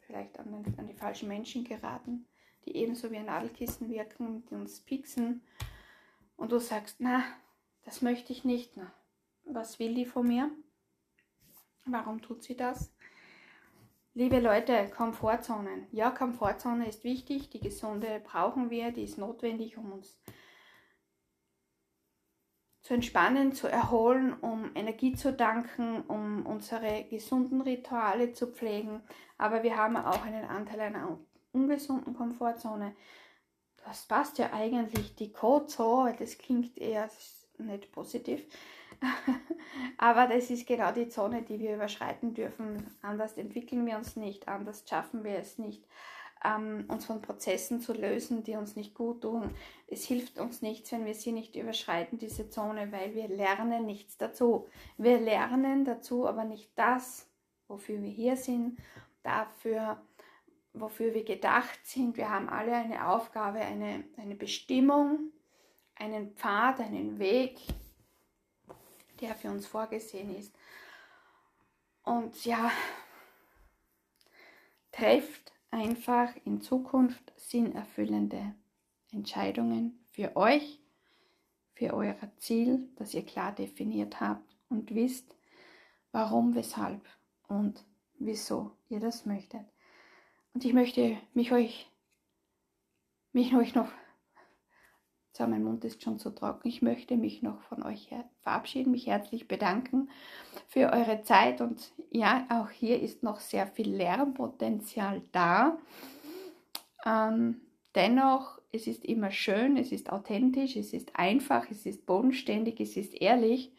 vielleicht 0.00 0.38
an, 0.38 0.52
den, 0.52 0.78
an 0.78 0.86
die 0.86 0.94
falschen 0.94 1.28
Menschen 1.28 1.64
geraten 1.64 2.26
die 2.68 2.76
ebenso 2.76 3.10
wie 3.10 3.16
ein 3.16 3.26
Nadelkissen 3.26 3.88
wirken, 3.88 4.44
die 4.46 4.54
uns 4.54 4.80
pieksen. 4.80 5.42
Und 6.36 6.52
du 6.52 6.58
sagst, 6.58 6.96
na, 6.98 7.24
das 7.82 8.02
möchte 8.02 8.32
ich 8.32 8.44
nicht. 8.44 8.76
Na, 8.76 8.92
was 9.44 9.78
will 9.78 9.94
die 9.94 10.04
von 10.04 10.26
mir? 10.26 10.50
Warum 11.86 12.20
tut 12.20 12.42
sie 12.42 12.56
das? 12.56 12.94
Liebe 14.12 14.40
Leute, 14.40 14.90
Komfortzonen. 14.94 15.86
Ja, 15.92 16.10
Komfortzone 16.10 16.88
ist 16.88 17.04
wichtig, 17.04 17.48
die 17.50 17.60
gesunde 17.60 18.20
brauchen 18.22 18.68
wir, 18.68 18.90
die 18.90 19.04
ist 19.04 19.16
notwendig, 19.16 19.78
um 19.78 19.92
uns 19.92 20.20
zu 22.82 22.94
entspannen, 22.94 23.52
zu 23.52 23.68
erholen, 23.68 24.34
um 24.34 24.70
Energie 24.74 25.14
zu 25.14 25.32
danken, 25.32 26.02
um 26.02 26.44
unsere 26.44 27.04
gesunden 27.04 27.60
Rituale 27.60 28.32
zu 28.32 28.48
pflegen. 28.48 29.02
Aber 29.38 29.62
wir 29.62 29.76
haben 29.76 29.96
auch 29.96 30.24
einen 30.24 30.44
Anteil 30.44 30.80
einer 30.80 31.08
ungesunden 31.58 32.14
Komfortzone. 32.14 32.94
Das 33.84 34.06
passt 34.06 34.38
ja 34.38 34.52
eigentlich 34.52 35.14
die 35.16 35.32
Code 35.32 35.66
das 36.18 36.38
klingt 36.38 36.78
eher 36.78 37.08
nicht 37.58 37.90
positiv. 37.92 38.46
Aber 39.98 40.26
das 40.26 40.50
ist 40.50 40.66
genau 40.66 40.92
die 40.92 41.08
Zone, 41.08 41.42
die 41.42 41.58
wir 41.58 41.74
überschreiten 41.74 42.34
dürfen. 42.34 42.96
Anders 43.02 43.36
entwickeln 43.36 43.86
wir 43.86 43.96
uns 43.96 44.16
nicht, 44.16 44.48
anders 44.48 44.84
schaffen 44.88 45.24
wir 45.24 45.38
es 45.38 45.58
nicht, 45.58 45.84
ähm, 46.44 46.84
uns 46.88 47.04
von 47.04 47.22
Prozessen 47.22 47.80
zu 47.80 47.92
lösen, 47.92 48.44
die 48.44 48.56
uns 48.56 48.76
nicht 48.76 48.94
gut 48.94 49.22
tun. 49.22 49.50
Es 49.86 50.04
hilft 50.04 50.38
uns 50.38 50.62
nichts, 50.62 50.92
wenn 50.92 51.06
wir 51.06 51.14
sie 51.14 51.32
nicht 51.32 51.56
überschreiten, 51.56 52.18
diese 52.18 52.48
Zone, 52.50 52.92
weil 52.92 53.14
wir 53.14 53.28
lernen 53.28 53.86
nichts 53.86 54.16
dazu. 54.16 54.66
Wir 54.96 55.18
lernen 55.18 55.84
dazu 55.84 56.26
aber 56.26 56.44
nicht 56.44 56.70
das, 56.76 57.28
wofür 57.68 58.02
wir 58.02 58.10
hier 58.10 58.36
sind, 58.36 58.78
dafür, 59.22 60.00
wofür 60.72 61.14
wir 61.14 61.24
gedacht 61.24 61.80
sind. 61.84 62.16
Wir 62.16 62.30
haben 62.30 62.48
alle 62.48 62.74
eine 62.74 63.08
Aufgabe, 63.08 63.58
eine, 63.60 64.04
eine 64.16 64.34
Bestimmung, 64.34 65.32
einen 65.94 66.34
Pfad, 66.34 66.80
einen 66.80 67.18
Weg, 67.18 67.58
der 69.20 69.34
für 69.34 69.50
uns 69.50 69.66
vorgesehen 69.66 70.34
ist. 70.34 70.54
Und 72.02 72.44
ja, 72.44 72.70
trefft 74.92 75.52
einfach 75.70 76.34
in 76.44 76.60
Zukunft 76.60 77.32
sinnerfüllende 77.36 78.54
Entscheidungen 79.12 80.04
für 80.10 80.36
euch, 80.36 80.80
für 81.74 81.94
euer 81.94 82.16
Ziel, 82.38 82.88
das 82.96 83.14
ihr 83.14 83.24
klar 83.24 83.52
definiert 83.52 84.20
habt 84.20 84.56
und 84.68 84.94
wisst, 84.94 85.36
warum, 86.12 86.54
weshalb 86.54 87.02
und 87.46 87.84
wieso 88.18 88.72
ihr 88.88 89.00
das 89.00 89.26
möchtet. 89.26 89.64
Und 90.58 90.64
ich 90.64 90.72
möchte 90.72 91.16
mich 91.34 91.52
euch, 91.52 91.88
mich 93.32 93.54
euch 93.54 93.76
noch, 93.76 93.86
so 95.32 95.46
mein 95.46 95.62
Mund 95.62 95.84
ist 95.84 96.02
schon 96.02 96.18
zu 96.18 96.30
trocken, 96.30 96.66
ich 96.66 96.82
möchte 96.82 97.16
mich 97.16 97.42
noch 97.42 97.60
von 97.60 97.84
euch 97.84 98.12
verabschieden, 98.40 98.90
mich 98.90 99.06
herzlich 99.06 99.46
bedanken 99.46 100.10
für 100.66 100.92
eure 100.92 101.22
Zeit 101.22 101.60
und 101.60 101.92
ja, 102.10 102.44
auch 102.50 102.70
hier 102.70 103.00
ist 103.00 103.22
noch 103.22 103.38
sehr 103.38 103.68
viel 103.68 103.88
Lernpotenzial 103.88 105.22
da. 105.30 105.78
Ähm, 107.06 107.60
dennoch, 107.94 108.60
es 108.72 108.88
ist 108.88 109.04
immer 109.04 109.30
schön, 109.30 109.76
es 109.76 109.92
ist 109.92 110.10
authentisch, 110.10 110.74
es 110.74 110.92
ist 110.92 111.14
einfach, 111.14 111.70
es 111.70 111.86
ist 111.86 112.04
bodenständig, 112.04 112.80
es 112.80 112.96
ist 112.96 113.14
ehrlich 113.14 113.72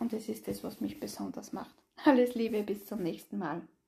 und 0.00 0.12
es 0.12 0.28
ist 0.28 0.48
das, 0.48 0.62
was 0.62 0.82
mich 0.82 1.00
besonders 1.00 1.54
macht. 1.54 1.74
Alles 2.04 2.34
Liebe, 2.34 2.62
bis 2.62 2.84
zum 2.84 3.02
nächsten 3.02 3.38
Mal. 3.38 3.66